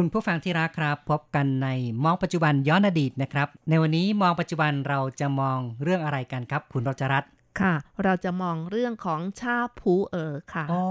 [0.00, 1.68] คุณผู้ฟังที่รักครับ พบกันใน
[2.04, 7.30] มองปัจจุบันย้อนอดีตนะครับ ในวันนี้มองปัจจุบันเราจะมองเรื่องอะไรกันครับ คุณรจรัตน์
[7.60, 7.74] ค่ะ
[8.04, 10.82] เราจะมองเรื่องของชาผูเอ๋อค่ะอ๋อ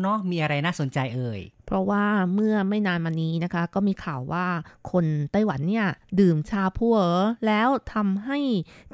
[0.00, 2.04] เนาะมีอะไรน่าสนใจเอ่ยเพราะว่า
[2.34, 4.46] เมื่อไม่นานมานี้นะคะ ก็มีข่าวว่า
[4.90, 5.86] คนไต้หวันเนี่ย
[6.20, 8.38] ดื่มชาพัวเอ๋อแล้วทำให้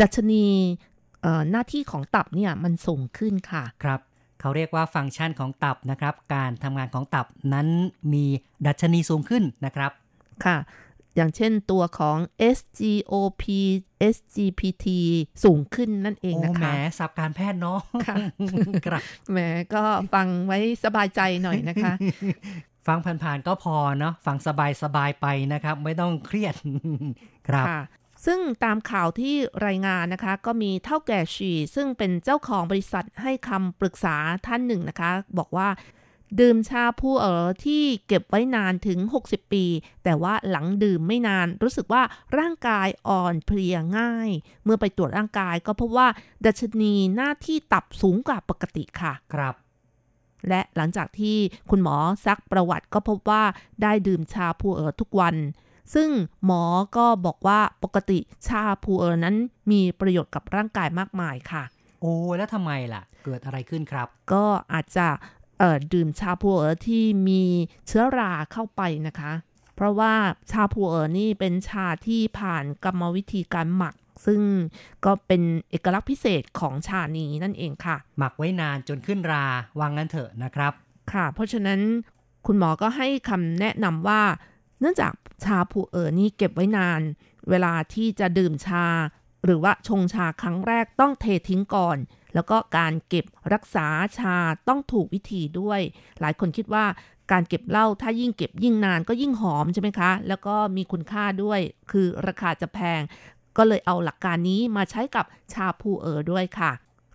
[0.00, 0.46] ดัชนี
[1.22, 4.00] เอ่อหน้าที่ของตับเนี่ยมันสูงขึ้นค่ะ ครับ
[4.44, 7.68] เขาเรียกว่าฟังก์ชันของตับนะครับ การทำงานของตับนั้น
[8.12, 8.24] มี
[8.66, 9.92] ดัชนีสูงขึ้นนะครับ
[10.44, 10.56] ค่ะ
[11.16, 12.18] อย่างเช่นตัวของ
[12.56, 13.44] SGOP
[14.14, 14.86] SGPT
[15.44, 18.16] สูงขึ้นนั่นเองโอ้นะแหมคะสับการแพทย์เนาะค่ะ
[18.86, 19.38] ครับแหม
[19.74, 19.82] ก็
[20.14, 21.92] ฟังไว้สบายใจหน่อยนะคะ
[22.86, 24.36] ฟังผ่านๆก็พอเนาะฟัง
[24.82, 26.54] สบายๆไปนะครับ ไม่ต้องเครียด
[27.48, 27.82] ครับค่ะ
[28.26, 29.34] ซึ่งตามข่าวที่
[29.66, 34.16] รายงานนะคะ ก็มีเท่าแก่ชีซึ่งเป็นเจ้าของบริษัทให้คำปรึกษา
[34.46, 35.68] ท่านหนึ่งนะคะ บอกว่า
[36.40, 38.98] ดื่มชาผู้เอ๋อที่เก็บไว้นานถึง
[39.28, 39.64] 60 ปี
[40.04, 42.02] แต่ว่าหลังดื่มไม่นานรู้สึกว่า
[42.38, 44.30] ร่างกายอ่อนเพลียง่าย
[44.64, 46.08] เมื่อไปตรวจร่างกายก็พบว่า
[46.44, 49.54] ดัชนีหน้าที่ตับสูงกว่าปกติค่ะ ครับ
[50.48, 51.36] และหลังจากที่
[51.70, 51.96] คุณหมอ
[52.26, 53.42] ซักประวัติก็พบว่า
[53.82, 55.36] ได้ดื่มชาพูเอ๋อทุกวัน
[55.94, 56.08] ซึ่ง
[56.44, 56.62] หมอ
[56.96, 58.18] ก็บอกว่าปกติ
[58.48, 59.36] ชาพูเอ๋อนั้น
[59.70, 61.64] มีประโยชน์กับร่างกายมากมายค่ะ
[62.00, 65.08] โอ้แล้วทำไมล่ะ เกิดอะไรขึ้นครับ ก็อาจจะ
[65.58, 67.42] เอ่อดื่มชาพูเอ๋อที่มี
[67.86, 69.32] เชื้อราเข้าไปนะคะ
[69.74, 70.12] เพราะว่า
[70.50, 73.94] ชาพูเอ๋อนี่เป็นชาที่ผ่านกรรมวิธีการหมัก
[74.26, 74.40] ซึ่ง
[75.04, 79.44] ก็เป็นเอกลักษณ์พิเศษของชานี้นั่นเองค่ะ หมักไว้นานจนขึ้นรา
[79.80, 80.72] วางงั้นเถอะนะครับ
[81.12, 81.80] ค่ะ เพราะฉะนั้น
[82.46, 84.22] คุณหมอก็ให้คำแนะนำว่า
[84.80, 85.12] เนื่องจาก
[85.44, 87.00] ชาผูเอ๋อนี่เก็บไว้นาน
[87.50, 88.86] เวลาที่จะดื่มชา
[89.44, 91.98] หรือว่าชงชาครั้งแรกต้องเททิ้งก่อน
[92.34, 93.86] แล้วก็การเก็บรักษา
[94.18, 94.36] ชา
[94.68, 95.80] ต้องถูกวิธีด้วย
[96.20, 96.84] หลายคนคิดว่า
[97.32, 101.60] การเก็บเหล้าถ้ายิ่งเก็บยิ่งนานก็ยิ่งหอมใช่ไหมคะ แล้วก็มีคุณค่าด้วย
[101.90, 103.00] คือราคาจะแพง
[103.56, 106.72] ก็เลยเอาหลักการนี้มาใช้กับชาผูเอ๋อด้วยค่ะ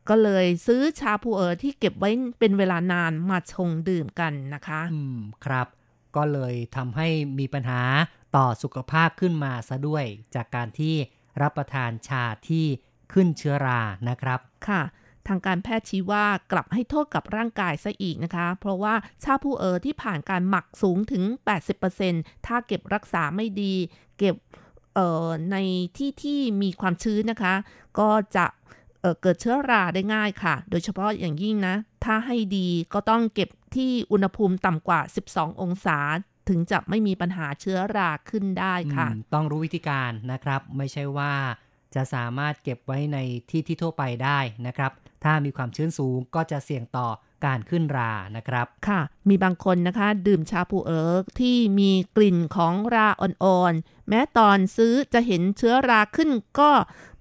[0.10, 5.68] ก็เลยซื้อชาพูเอ๋อที่เก็บไว้เป็นเวลานานมาชงดื่มกันนะคะ อืม ครับ
[6.16, 7.08] ก็เลยทำให้
[7.40, 7.82] มีปัญหา
[8.36, 10.06] ต่อสุขภาพขึ้นมาซะด้วย
[10.36, 10.96] จากการที่
[11.42, 12.66] รับประทานชาที่
[13.14, 14.82] ขึ้นเชื้อรานะครับค่ะ
[15.28, 18.94] ทางการแพทย์ชี้ว่ากลับให้โทษกับร่างกายซะอีกนะคะ เพราะว่า
[19.24, 21.24] ชาพูเอ๋อที่ผ่านการหมักสูงถึง
[21.86, 23.74] 80%ถ้าเก็บรักษาไม่ดี
[24.18, 24.36] เก็บ
[24.96, 25.58] เอ่อใน
[25.98, 27.54] ที่ที่มีความชื้นนะคะ
[28.00, 28.46] ก็จะ
[29.02, 31.76] เเกิดเชื้อราได้ง่ายค่ะ โดยเฉพาะอย่างยิ่งนะ
[32.06, 36.00] ถ้าให้ดีก็ต้องเก็บที่อุณหภูมิต่ำกว่า 12 องศา
[36.50, 41.34] ถึงจะไม่มีปัญหาเชื้อราขึ้นได้ค่ะ ต้องรู้วิธีการนะครับ ไม่ใช่ว่า
[41.96, 43.18] จะสามารถเก็บไว้ใน
[43.50, 44.92] ที่ที่ทั่วไปได้นะครับ
[45.24, 47.08] ถ้ามีความชื้นสูงก็จะเสี่ยงต่อ
[47.46, 56.30] การขึ้นรานะครับ ค่ะ มีบางคนนะคะ ดื่มชาผูเอิร์กที่มีกลิ่นของราอ่อนๆ แม้ตอนซื้อจะเห็นเชื้อราขึ้น
[56.60, 56.70] ก็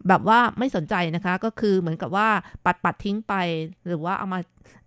[0.09, 2.29] แบบว่าไม่สนใจนะคะ ก็คือเหมือนกับว่า
[2.65, 3.35] ปัดปัดๆทิ้งไป
[3.87, 4.41] หรือว่าเอามา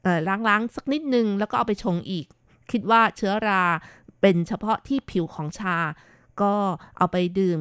[0.04, 2.26] เอ่อล้างๆ สักนิดนึง แล้วก็เอาไปชงอีก
[2.72, 3.64] คิดว่าเชื้อรา
[4.22, 5.78] เป็นเฉพาะที่ผิวของชา
[6.42, 6.54] ก็
[6.98, 7.60] เอาไปดื่ม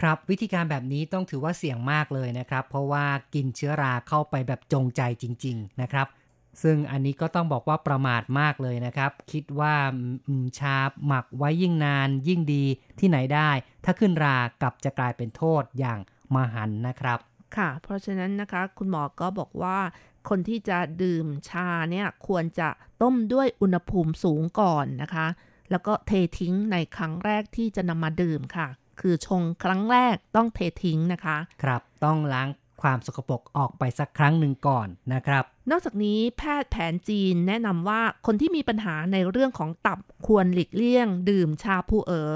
[0.00, 3.04] ครับวิธีการแบบนี้ต้องถือว่าเสี่ยงมากเลยนะครับ เพราะว่า
[3.34, 6.06] กินเชื้อราเข้าไปแบบจงใจจริง ๆ นะครับ
[6.62, 9.74] ซึ่งอันนี้ก็ต้องบอกว่าประมาทมากเลยนะครับ คิดว่า
[10.26, 10.76] อืมชา
[11.06, 12.64] หมักไว้ยิ่งนานยิ่งดี
[12.98, 13.50] ที่ไหนได้
[13.84, 15.98] ถ้าขึ้นรากลับจะกลายเป็นโทษอย่าง
[16.34, 17.18] มหันต์นะครับ
[17.56, 19.78] ค่ะ เพราะฉะนั้นนะคะ คุณหมอก็บอกว่า
[20.28, 22.68] คนที่จะดื่มชาเนี่ยควรจะ
[23.02, 25.26] ต้มด้วยอุณหภูมิสูงก่อนนะคะ
[25.70, 28.68] แล้วก็เททิ้งในครั้งแรกที่จะนำมาดื่มค่ะ
[29.00, 32.48] คือชงครั้งแรกต้องเททิ้งนะคะ ครับ ต้องล้าง
[32.82, 42.32] ความสกปรกออกไปสักครั้งหนึ่งก่อนนะครับ นอกจากนี้แพทย์แผนจีนแนะนำว่าคนที่มีปัญหาในเรื่องของตับควรหลีกเลี่ยง ดื่มชาผู้เอ๋อ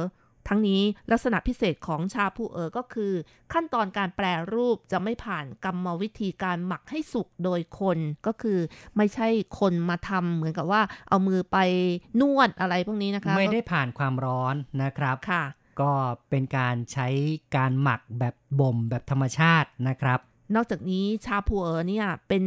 [0.51, 3.13] ทั้งนี้ลักษณะพิเศษของชาผู้เอ๋อก็คือ
[3.53, 8.59] ขั้นตอนการแปรรูปจะไม่ผ่านกรรมวิธีการหมักให้สุกโดยคนก็คือ
[8.97, 9.29] ไม่ใช่
[9.61, 11.59] คนมาทำเหมือนกับว่า เอามือไป
[12.21, 15.45] นวดอะไรพวกนี้นะคะ ไม่ได้ผ่านความร้อนนะครับค่ะ
[15.81, 15.93] ก็
[16.31, 17.09] เป็นการใช้
[17.57, 20.21] การหมักแบบบ่มแบบธรรมชาตินะครับ
[20.55, 22.45] นอกจากนี้ชาพูเอ๋อเนี่ยเป็น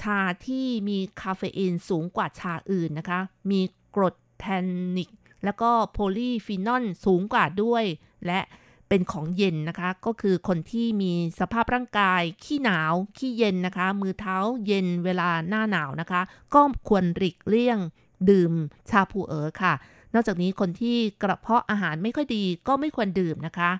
[0.00, 3.20] ชาที่มีคาเฟอีนสูงกว่าชาอื่นนะคะ
[3.50, 3.60] มี
[3.96, 4.66] กรดแทน
[4.96, 5.10] นิก
[5.44, 7.84] แล้วก็โพลีฟีนอลสูงกว่าด้วย
[8.26, 8.40] และ
[8.88, 14.36] เป็นของเย็นนะคะ ก็คือคนที่มีสภาพร่างกาย ขี้หนาว ขี้เย็นนะคะ มือเท้า
[14.66, 16.20] เย็นเวลาหน้าหนาวนะคะ
[16.54, 17.78] ก็ควรหลีกเลี่ยง
[18.30, 18.52] ดื่ม
[18.90, 19.74] ชาพูเอ๋อค่ะ
[20.14, 23.70] นอกจากนี้คนที่กระเพาะอาหารไม่ค่อยดีก็ไม่ควรดื่มนะคะ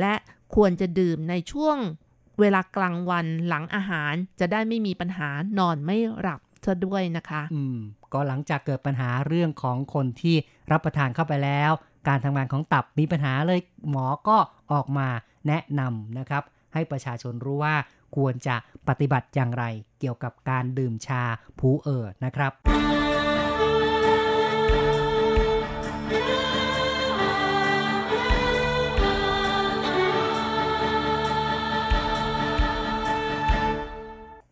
[0.00, 0.14] และ
[0.54, 1.76] ควรจะดื่มในช่วง
[2.40, 7.78] เวลากลางวันหลังอาหารจะได้ไม่มีปัญหานอนไม่หลับซะด้วยนะคะ อืม
[8.12, 10.36] ก็หลังจากเกิดปัญหาเรื่องของคนที่
[10.72, 11.72] รับประทานเข้าไปแล้ว
[12.08, 13.60] การทำงานของตับมีปัญหาเลย
[13.90, 14.36] หมอก็
[14.72, 15.08] ออกมา
[15.46, 16.42] แนะนำนะครับ
[16.74, 17.74] ให้ประชาชนรู้ว่า
[18.16, 18.56] ควรจะ
[18.88, 19.64] ปฏิบัติอย่างไร
[20.00, 21.22] เกี่ยวกับการดื่มชา
[21.58, 22.52] ผูเอ่อนะครับ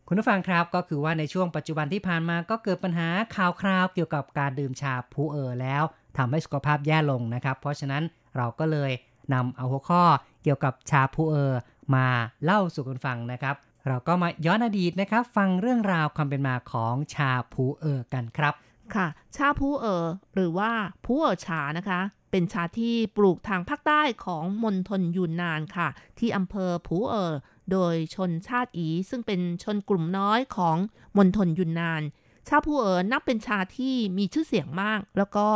[0.09, 5.83] คุณผู้ฟังครับก็คือว่าในช่วงปัจจุบันที่ผ่านมาก็เกิดปัญหาข่าวคราวเกี่ยวกับการดื่มชาผูเออแล้ว
[6.17, 8.03] ทำให้สุขภาพแย่ลงนะครับ เพราะฉะนั้น
[8.37, 8.91] เราก็เลย
[9.35, 10.03] นำเอาหัวข้อ
[10.43, 11.53] เกี่ยวกับชาผูเออ
[11.95, 12.07] มา
[12.45, 13.55] เล่าสู่คุณฟังนะครับ
[13.89, 18.55] เราก็มาย้อนอดีตนะครับ ฟังเรื่องราวความเป็นมาของชาผูเออกันครับ
[18.95, 20.71] ค่ะ ชาพูเออหรือว่า
[21.05, 22.01] พูเออชานะคะ
[22.31, 25.89] เป็นชาที่ปลูกทางภาคใต้ของมณฑลยูนนานค่ะ
[26.19, 27.33] ที่อำเภอผูเออ
[27.73, 30.77] โดยชนชาติอีซึ่งเป็นชนกลุ่มน้อยของ
[31.17, 32.03] มณฑลยูนนาน
[32.49, 35.47] ชาพูเอ๋อนับเป็นชาที่มีชื่อเสียงมาก แล้วก็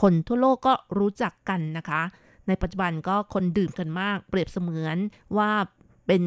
[0.00, 2.02] คนทั่วโลกก็รู้จักกันนะคะ
[2.48, 4.96] ในปัจจุบันก็คนดื่มกันมาก เปรียบเสมือน
[5.36, 5.50] ว่า
[6.06, 6.22] เป็น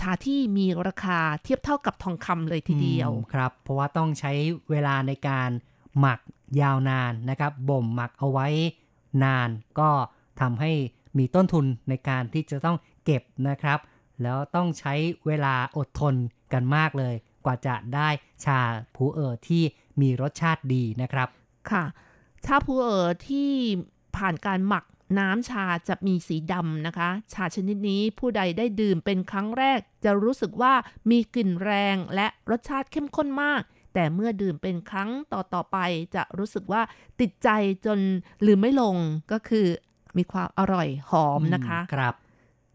[0.00, 4.32] ชาที่มีราคาเทียบเท่ากับทองคำเลยทีเดียวครับ เพราะว่าต้องใช้
[4.70, 5.50] เวลาในการ
[5.98, 6.20] หมัก
[6.60, 8.48] ยาวนานนะครับ บ่มหมักเอาไว้
[9.24, 9.90] นาน ก็
[10.40, 10.72] ทำให้
[11.18, 13.78] มีต้นทุนในการที่จะต้องเก็บนะครับ
[14.22, 14.94] แล้วต้องใช้
[15.26, 16.14] เวลาอดทน
[16.52, 17.14] กันมากเลย
[17.44, 18.08] กว่าจะได้
[18.44, 18.60] ชา
[18.94, 19.62] ผูเอ่อที่
[20.00, 21.28] มีรสชาติดีนะครับ
[21.70, 21.84] ค่ะ
[22.44, 23.50] ชาพูเอ๋อที่
[24.16, 24.84] ผ่านการหมัก
[25.18, 30.74] น้ำชาจะมีสีดำนะคะ ชาชนิดนี้ผู้ใดได้ดื่มเป็นครั้งแรก จะรู้สึกว่า
[31.10, 33.62] มีกลิ่นแรงและรสชาติเข้มข้นมาก
[33.94, 35.78] แต่เมื่อดื่มเป็นครั้งต่อต่อๆไป
[36.14, 36.82] จะรู้สึกว่า
[37.20, 37.48] ติดใจ
[37.86, 37.98] จน
[38.46, 38.96] ลืมไม่ลง
[39.32, 39.66] ก็คือ
[40.18, 42.14] มีความอร่อยหอมนะคะ ครับ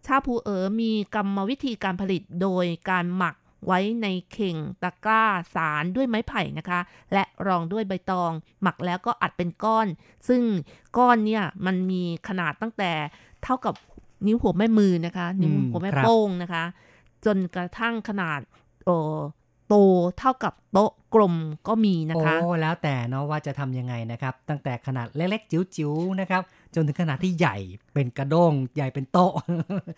[0.05, 3.35] ชาพูเอ๋อมีกรรมวิธีการผลิตโดยการหมัก
[3.67, 5.23] ไว้ในเข่งตะกร้า
[5.55, 6.79] สารด้วยไม้ไผ่นะคะ
[7.13, 8.31] และรองด้วยใบตอง
[8.61, 9.87] หมักแล้วก็อัดเป็นก้อน
[10.27, 10.41] ซึ่ง
[10.97, 12.91] ก้อนเนี่ยมันมีขนาดตั้งแต่
[13.43, 13.73] เท่ากับ
[14.27, 16.63] นิ้วหัวแม่มือนะคะ นิ้วหัวแม่โป้งนะคะ
[17.25, 18.39] จนกระทั่งขนาด
[18.85, 19.75] โโต
[20.19, 21.35] เท่ากับโต๊ะกลม
[21.67, 26.41] ก็มีนะคะ โอ้ แล้วแต่เนาะว่าจะทำยังไงนะครับ ตั้งแต่ขนาดเล็กๆจิ๋วๆนะครับ
[26.75, 27.57] จนถึงขนาดที่ใหญ่
[27.93, 29.33] เป็นกระด้งใหญ่เป็นโต๊ะ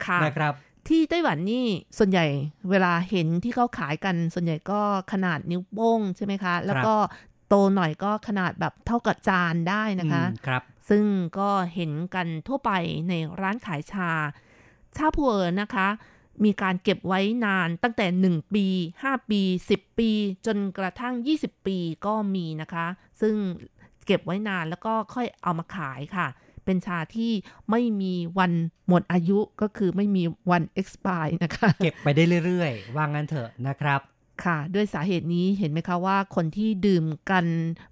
[0.06, 0.54] ค่ะนะครับ
[0.88, 1.66] ที่ไต้หวันนี่
[1.98, 2.26] ส่วนใหญ่
[2.70, 6.96] เวลาเห็นที่เขาขายกัน ส่วนใหญ่ก็ขนาดนิ้วโป้งใช่ไหมคะ แล้วก็
[7.50, 11.04] โตหน่อยก็ขนาดแบบเท่ากับจานได้นะคะอืมครับ ซึ่ง
[11.40, 12.72] ก็เห็นกันทั่วไป
[13.10, 14.12] ในร้านขายชา
[14.98, 15.88] ชาพัวเอ๋อนะคะ
[16.44, 18.68] มีการเก็บไว้นานตั้งแต่ 1 ปี
[19.00, 19.42] 5 ปี
[19.74, 20.10] 10 ปี
[20.46, 22.88] จนกระทั่ง 20 ปีก็มีนะคะ
[23.22, 23.36] ซึ่ง
[24.06, 26.28] เก็บไว้นานแล้วก็ค่อยเอามาขายค่ะ
[26.66, 27.32] เป็นชาที่
[27.72, 28.52] ไม่มีวัน
[28.88, 34.00] หมดอายุก็คือไม่มีวัน expire นะคะ เก็บไปได้เรื่อยๆ ว่างั้นเถอะนะครับ
[34.44, 37.46] ค่ะ ด้วยสาเหตุนี้เห็นไหมคะว่าคนที่ดื่มกัน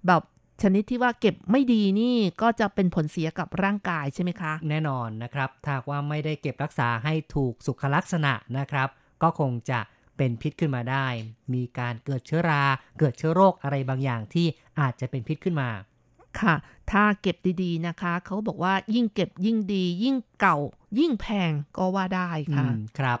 [0.06, 0.22] แบบ
[0.62, 8.88] ชนิดที่ว่าเก็บไม่ดีนี่ก็จะเป็นผลเสียกับร่างกายใช่ไหมคะ แน่นอนนะครับถ้าหากว่าไม่ได้เก็บรักษาให้ถูกสุขลักษณะนะครับ
[9.22, 9.80] ก็คงจะ
[10.16, 11.06] เป็นพิษขึ้นมาได้
[11.54, 12.62] มีการเกิดเชื้อรา
[12.98, 14.46] เกิดเชื้อโรคอะไรบางอย่างที่
[14.80, 15.68] อาจจะเป็นพิษขึ้นมา
[16.40, 16.54] ค่ะ
[16.90, 20.58] ถ้าเก็บดีๆนะคะ เขาบอกว่ายิ่งเก็บยิ่งดี ยิ่งเก่า
[20.98, 23.18] ยิ่งแพงก็ว่าได้อืค่ะมครับ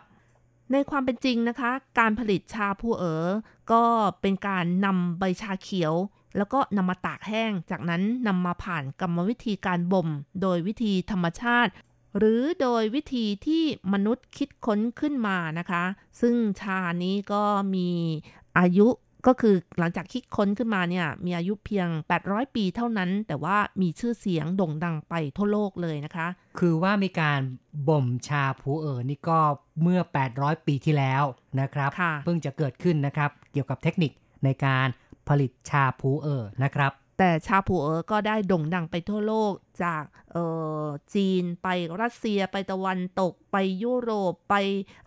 [0.72, 3.26] ในความเป็นจริงนะคะ การผลิตชาผู้เอ๋อ
[3.72, 3.82] ก็
[4.20, 5.94] เป็นการนำใบชาเขียว
[6.36, 10.08] แล้วก็นำมาตากแห้ง จากนั้นนำมาผ่านกรรมวิธีการบ่ม
[10.42, 11.72] โดยวิธีธรรมชาติ
[12.18, 15.84] หรือโดยวิธีที่มนุษย์คิดค้นขึ้นมานะคะ
[16.20, 17.42] ซึ่งชานี้ก็
[17.74, 17.88] มี
[18.58, 18.88] อายุ
[19.26, 21.88] ก็คือหลังจากคิดค้นขึ้นมาเนี่ยมีอายุเพียง
[22.22, 26.26] 800 ปีเท่านั้น แต่ว่ามีชื่อเสียงโด่งดังไปทั่วโลกเลยนะคะ
[26.58, 27.40] คือว่ามีการ
[27.88, 29.38] บ่มชาผูเอ๋อนี่ก็
[29.82, 30.00] เมื่อ
[30.34, 31.24] 800 ปีที่แล้ว
[31.60, 34.12] นะครับค่ะเพิ่งจะเกิดขึ้นนะครับ เกี่ยวกับเทคนิค
[34.44, 34.86] ในการ
[35.28, 39.52] ผลิตชาผูเอ๋อนะครับแต่ชาผูเอ๋อก็ได้โด่งดังไปทั่วโลก
[39.84, 40.02] จาก
[40.32, 40.46] เอ่
[40.82, 41.68] อจีนไป
[42.00, 44.54] รัสเซียไปตะวันตกไปยุโรปไป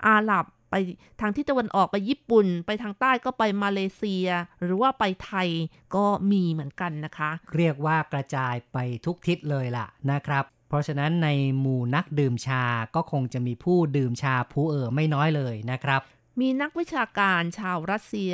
[0.08, 0.76] อาหรับ ไป
[1.22, 4.28] ทางที่ตะวันออกไปญี่ปุ่น ไปทางใต้ก็ไปมาเลเซีย
[4.64, 5.50] หรือว่าไปไทย
[5.96, 12.64] ก็มีเหมือนกันนะคะ เรียกว่ากระจายไปทุกทิศเลยล่ะนะครับ เพราะฉะนั้นในหมู่นักดื่มชา
[12.96, 16.02] ก็คงจะมีผู้ดื่มชาผู้เออไม่น้อยเลยนะครับ
[16.42, 18.34] มีนักวิชาการชาวรัสเซีย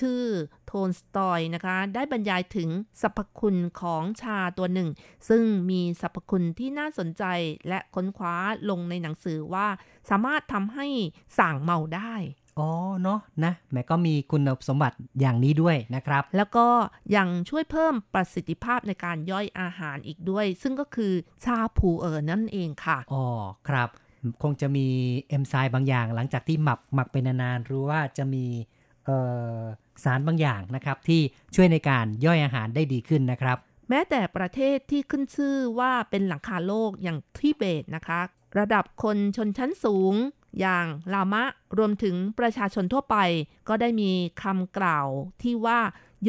[0.00, 0.22] ชื่อ
[0.66, 2.68] โทนสตอยนะคะ ได้บรรยายถึง
[3.00, 4.88] สรรพคุณของชาตัวหนึ่ง
[5.28, 7.24] ซึ่งมีสรรพคุณที่น่าสนใจ
[7.68, 8.36] และค้นคว้า
[8.70, 9.66] ลงในหนังสือว่า
[10.10, 10.86] สามารถทำให้
[11.38, 12.14] ส่างเมาได้
[12.58, 12.70] อ๋อ
[13.02, 16.66] เนาะนะแม้ก็มีคุณสมบัติอย่างนี้ด้วยนะครับ แล้วก็
[17.16, 21.12] ยังช่วยเพิ่มประสิทธิภาพในการย่อยอาหารอีกด้วย ซึ่งก็คือ
[21.44, 23.26] ชาผูเอ๋อนั่นเองค่ะอ๋อ
[23.68, 23.88] ครับ
[24.42, 24.86] คงจะมี
[25.28, 28.44] เอนไซม์บางอย่าง หลังจากที่หมักหมักไปนานๆหรือว่าจะมี
[30.04, 31.20] สารบางอย่างนะครับ ที่
[31.54, 33.56] ช่วยในการย่อยอาหารได้ดีขึ้นนะครับ
[33.88, 38.20] แม้แต่ประเทศที่ขึ้นชื่อว่าเป็นหลังคาโลกอย่างทิเบตนะคะ
[38.58, 40.14] ระดับคนชนชั้นสูง
[40.60, 41.44] อย่างลามะ
[41.78, 43.16] รวมถึงประชาชนทั่วไป
[43.68, 44.10] ก็ได้มี
[44.42, 45.06] คำกล่าว
[45.42, 45.80] ที่ว่า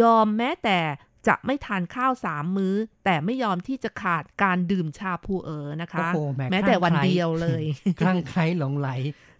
[0.01, 0.79] ยอมแม้แต่
[1.27, 7.63] จะไม่ทานข้าวสามมื้อ แต่ไม่ยอมที่จะขาดการดื่มชาพูเอ๋อนะคะโอ้โหแม้แม้แต่วันคลั่งไคล้เดียวเลย
[7.99, 8.89] คลั่งไคล้หลงไหล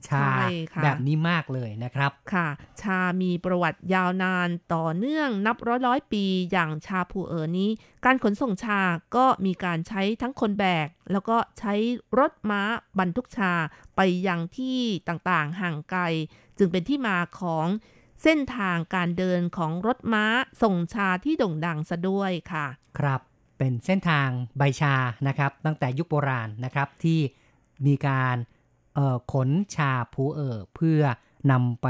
[0.09, 2.47] ชาใช่ค่ะแบบนี้มากเลยนะครับค่ะ
[2.81, 7.69] ชามีประวัติยาวนานต่อเนื่องนับร้อยร้อยๆปีอย่างชาผูเอ๋อนี้
[8.05, 8.81] การขนส่งชา
[9.15, 11.73] ก็มีการใช้ทั้งคนแบก แล้วก็ใช้
[12.19, 12.61] รถม้า
[12.99, 13.53] บรรทุกชา
[13.95, 14.79] ไปยังที่
[15.09, 16.01] ต่างๆห่างไกล
[16.57, 17.67] จึงเป็นที่มาของ
[18.23, 20.25] เส้นทางการเดินของรถม้า
[20.61, 22.67] ส่งชาที่โด่งดังซะด้วยค่ะ
[22.99, 23.21] ครับ
[23.57, 24.95] เป็นเส้นทางใบชา
[25.27, 27.19] นะครับ ตั้งแต่ยุคโบราณนะครับที่
[27.85, 28.37] มีการ
[28.95, 31.01] เอ่อขนชาผูเอ๋อเพื่อ
[31.51, 31.87] นำไป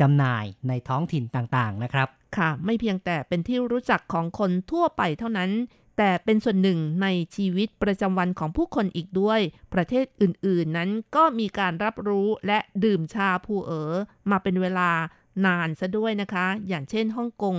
[0.00, 5.50] จำหน่ายในท้องถิ่นต่างๆนะครับ ค่ะ ไม่เพียงแต่เป็นที่รู้จักของคนทั่วไปเท่านั้น
[5.98, 7.06] แต่เป็นส่วนหนึ่งใน
[7.36, 9.40] ชีวิตประจำวันของผู้คนอีกด้วย
[9.74, 13.92] ประเทศอื่นๆนั้นก็มีการรับรู้และดื่มชาผูเอ๋อ
[14.30, 14.90] มาเป็นเวลา
[15.46, 17.56] นานซะด้วยนะคะ อย่างเช่นฮ่องกง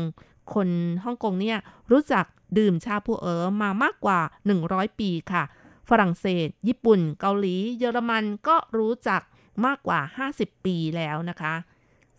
[0.53, 0.69] คน
[1.05, 1.57] ฮ่องกงเนี่ย
[1.91, 2.25] รู้จัก
[2.57, 4.19] ดื่มชาผูเอ๋อมามากกว่า
[4.59, 5.43] 100 ปีค่ะ
[5.89, 9.21] ฝรั่งเศส ญี่ปุ่น เกาหลี เยอรมันก็รู้จัก
[9.65, 9.99] มากกว่า
[10.33, 11.53] 50 ปีแล้วนะคะ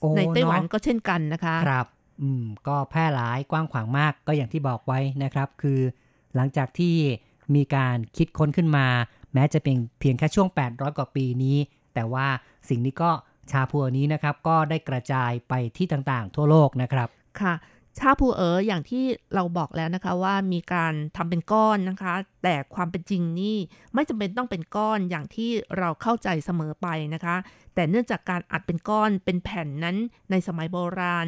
[0.01, 1.87] โอ้ในไต้หวันเนอะก็เช่นกันนะคะ ครับ
[2.23, 5.81] อืม ก็แพร่หลายกว้างขวางมากก็อย่างที่บอกไว้นะครับ คือ
[6.35, 6.95] หลังจากที่
[7.55, 8.87] มีการคิดค้นขึ้นมา
[9.35, 11.57] แม้จะเป็นเพียงแค่ช่วง 800 กว่าปีนี้
[11.95, 12.27] แต่ว่า
[12.69, 13.11] สิ่งนี้ก็
[13.53, 17.09] ชาพัวนี้นะครับก็ได้กระจายไปที่ต่างๆ ทั่วโลกนะครับ
[17.41, 17.55] ค่ะ
[17.99, 23.57] ชาผูเอ๋ออย่างที่เราบอกแล้วนะคะว่ามีการทำเป็นก้อนนะคะ แต่ความเป็นจริงนี่
[23.95, 27.37] ไม่จำเป็นต้องเป็นก้อนอย่างที่เราเข้าใจเสมอไปนะคะ
[27.75, 29.97] แต่เนื่องจากการอัดเป็นก้อนเป็นแผ่นนั้น
[30.31, 31.27] ในสมัยโบราณ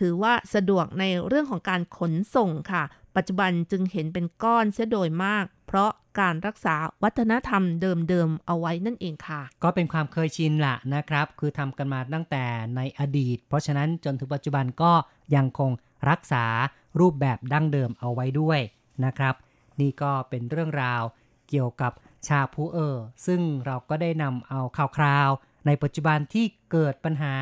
[0.00, 2.82] ถือว่าสะดวกในเรื่องของการขนส่งค่ะ
[3.16, 5.90] ปัจจุบันจึงเห็นเป็นก้อนเสียโดยมาก เพราะ
[6.20, 12.44] การรักษาวัฒนธรรมเดิมๆเอาไว้นั่นเองค่ะ ก็เป็นความเคยชินละนะครับ คือทำกันมาตั้งแต่
[12.76, 14.92] ในอดีต เพราะฉะนั้นจนถึงปัจจุบันก็
[15.36, 15.70] ยังคง
[16.10, 16.44] รักษา
[17.00, 18.60] รูปแบบดั้งเดิมเอาไว้ด้วย
[19.04, 19.34] นะครับ
[19.80, 21.02] นี่ก็เป็นเรื่องราว
[21.48, 21.92] เกี่ยวกับ
[22.26, 25.28] ชาพูเออร์ซึ่งเราก็ได้นำเอาข่าวคราว
[25.66, 27.34] ในปัจจุบันที่เกิดปัญหา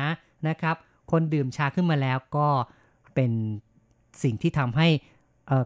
[0.47, 0.75] นะครับ
[1.11, 2.47] คนดื่มชาขึ้นมาแล้วก็
[3.15, 3.31] เป็น
[4.23, 4.87] สิ่งที่ทำให้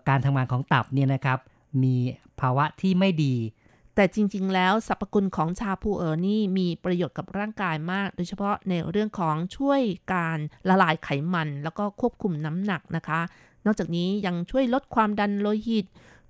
[0.09, 1.39] การทำงานของตับเนี่ยนะครับ
[1.83, 1.95] มี
[2.39, 3.35] ภาวะที่ไม่ดี
[3.95, 9.81] แต่จริงๆ แล้วสรรพคุณของชาพูเอ๋อนี่มีประโยชน์กับร่างกายมาก โดยเฉพาะในเรื่องของช่วย
[10.13, 10.37] การ
[10.69, 13.21] ละลายไขมัน แล้วก็ควบคุมน้ำหนักนะคะ
[13.65, 15.85] นอกจากนี้ยังช่วยลดความดันโลหิต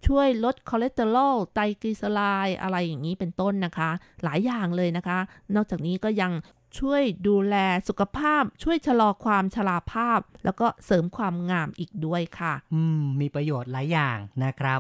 [0.08, 3.89] ช่วยลดคอเลสเตอรอลไตรกลีเซอไรด์อะไรอย่างนี้เป็นต้นนะคะ
[4.24, 5.20] หลายอย่างเลยนะคะ
[5.56, 6.32] นอกจากนี้ก็ยัง
[6.80, 7.56] ช่วยดูแล
[7.88, 14.80] สุขภาพ ช่วยชะลอความชราภาพ แล้วก็เสริมความงามอีกด้วยค่ะ อืม มีประโยชน์หลายอย่างนะครับ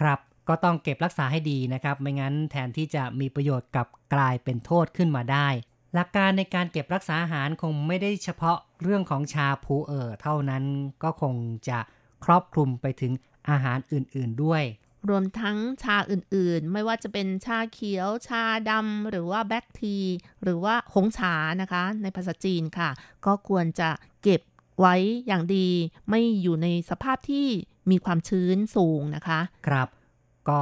[0.00, 5.48] ครับก็ต้องเก็บรักษาให้ดีนะครับ ไม่งั้นแทนที่จะมีประโยชน์กับกลายเป็นโทษขึ้นมาได้
[5.94, 10.64] หลักการในการเก็บรักษาอาหารคงไม่ได้เฉพาะเรื่องของชาพูเอ่อเท่านั้น
[11.02, 11.34] ก็คง
[11.68, 11.78] จะ
[12.24, 13.12] ครอบคลุมไปถึง
[13.50, 14.62] อาหารอื่นๆด้วย
[15.08, 19.96] รวมทั้งชาอื่นๆ ไม่ว่าจะเป็นชาเขียว ชาดำหรือว่าแบล็กที
[20.42, 22.90] หรือว่าหงฉานะคะ ในภาษาจีนค่ะ
[23.26, 23.90] ก็ควรจะ
[24.22, 24.40] เก็บ
[24.80, 24.94] ไว้
[25.26, 25.68] อย่างดี
[26.10, 27.48] ไม่อยู่ในสภาพที่
[27.90, 29.88] มีความชื้นสูงนะคะ ครับ
[30.48, 30.60] ก็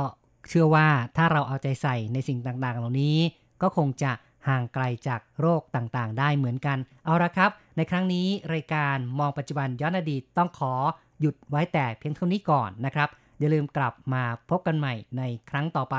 [0.49, 3.17] เชื่อว่าถ้าเราเอาใจใส่ในสิ่งต่างๆ เหล่านี้
[3.63, 4.13] ก็คงจะ
[4.49, 10.73] ห่างไกลจากโรคต่างๆ ได้เหมือนกัน เอาละครับ ในครั้งนี้รายการมองปัจจุบันย้อนอดีตต้องขอ
[11.21, 13.09] หยุดไว้แต่เพียงเท่านี้ก่อนนะครับ
[13.39, 15.97] อย่าลืมกลับมาพบกันใหม่ในครั้งต่อไป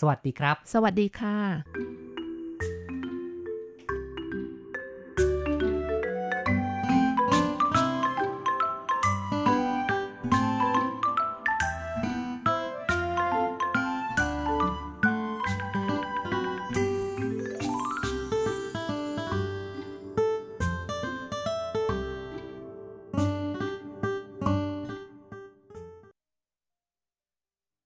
[0.00, 2.19] สวัสดีครับ สวัสดีค่ะ